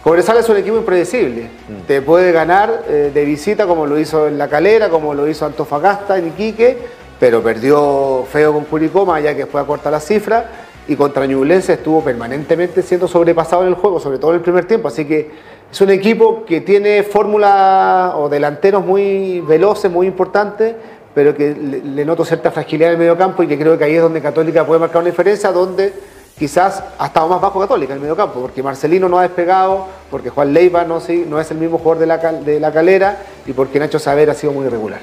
Cobresal 0.03 0.37
es 0.37 0.49
un 0.49 0.57
equipo 0.57 0.77
impredecible. 0.77 1.43
Mm. 1.43 1.85
Te 1.85 2.01
puede 2.01 2.31
ganar 2.31 2.85
eh, 2.87 3.11
de 3.13 3.25
visita 3.25 3.67
como 3.67 3.85
lo 3.85 3.99
hizo 3.99 4.27
en 4.27 4.39
La 4.39 4.47
Calera, 4.47 4.89
como 4.89 5.13
lo 5.13 5.27
hizo 5.27 5.45
Antofagasta 5.45 6.17
en 6.17 6.29
Iquique, 6.29 6.79
pero 7.19 7.43
perdió 7.43 8.25
feo 8.27 8.53
con 8.53 8.65
Curicoma, 8.65 9.19
ya 9.19 9.35
que 9.35 9.45
fue 9.45 9.61
a 9.61 9.65
cortar 9.65 9.91
la 9.91 9.99
cifra. 9.99 10.49
Y 10.87 10.95
contra 10.95 11.27
Ñublense 11.27 11.73
estuvo 11.73 12.03
permanentemente 12.03 12.81
siendo 12.81 13.07
sobrepasado 13.07 13.61
en 13.61 13.67
el 13.67 13.75
juego, 13.75 13.99
sobre 13.99 14.17
todo 14.17 14.31
en 14.31 14.37
el 14.37 14.41
primer 14.41 14.65
tiempo. 14.65 14.87
Así 14.87 15.05
que 15.05 15.29
es 15.71 15.79
un 15.79 15.91
equipo 15.91 16.43
que 16.43 16.61
tiene 16.61 17.03
fórmula 17.03 18.13
o 18.15 18.29
delanteros 18.29 18.83
muy 18.83 19.41
veloces, 19.41 19.91
muy 19.91 20.07
importantes, 20.07 20.73
pero 21.13 21.35
que 21.35 21.53
le, 21.53 22.05
noto 22.05 22.23
cierta 22.23 22.51
fragilidad 22.51 22.89
en 22.89 22.93
el 22.93 22.99
medio 22.99 23.17
campo 23.17 23.43
y 23.43 23.47
que 23.47 23.57
creo 23.57 23.77
que 23.77 23.83
ahí 23.83 23.95
es 23.95 24.01
donde 24.01 24.21
Católica 24.21 24.65
puede 24.65 24.79
marcar 24.79 25.01
una 25.01 25.09
diferencia, 25.09 25.51
donde 25.51 25.93
quizás 26.37 26.83
ha 26.97 27.07
estado 27.07 27.27
más 27.27 27.41
bajo 27.41 27.59
Católica 27.59 27.93
en 27.93 27.97
el 27.97 28.01
medio 28.01 28.15
campo, 28.15 28.39
porque 28.39 28.63
Marcelino 28.63 29.09
no 29.09 29.19
ha 29.19 29.23
despegado, 29.23 29.87
porque 30.09 30.29
Juan 30.29 30.53
Leiva 30.53 30.85
no, 30.85 31.01
no 31.27 31.39
es 31.39 31.51
el 31.51 31.57
mismo 31.57 31.77
jugador 31.77 31.99
de 31.99 32.05
la, 32.05 32.17
de 32.17 32.59
la 32.59 32.71
calera 32.71 33.17
y 33.45 33.53
porque 33.53 33.79
Nacho 33.79 33.99
Saber 33.99 34.29
ha 34.29 34.33
sido 34.33 34.53
muy 34.53 34.65
irregular. 34.65 34.99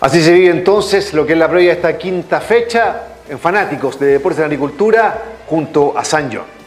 Así 0.00 0.22
se 0.22 0.32
vive 0.32 0.50
entonces 0.50 1.12
lo 1.12 1.26
que 1.26 1.32
es 1.32 1.38
la 1.38 1.48
previa 1.48 1.70
de 1.70 1.76
esta 1.76 1.98
quinta 1.98 2.40
fecha. 2.40 3.02
en 3.28 3.38
Fanáticos 3.38 3.98
de 3.98 4.06
Deportes 4.06 4.38
en 4.38 4.44
Agricultura 4.44 5.22
junto 5.46 5.98
a 5.98 6.04
San 6.04 6.30
John. 6.32 6.58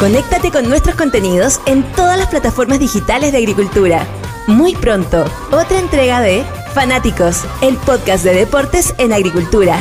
Conéctate 0.00 0.50
con 0.50 0.68
nuestros 0.68 0.96
contenidos 0.96 1.60
en 1.64 1.84
todas 1.92 2.18
las 2.18 2.26
plataformas 2.26 2.80
digitales 2.80 3.30
de 3.30 3.38
agricultura. 3.38 4.04
Muy 4.46 4.74
pronto, 4.74 5.24
otra 5.52 5.78
entrega 5.78 6.20
de 6.20 6.44
Fanáticos, 6.74 7.44
el 7.60 7.76
podcast 7.76 8.24
de 8.24 8.34
deportes 8.34 8.94
en 8.98 9.12
agricultura. 9.12 9.76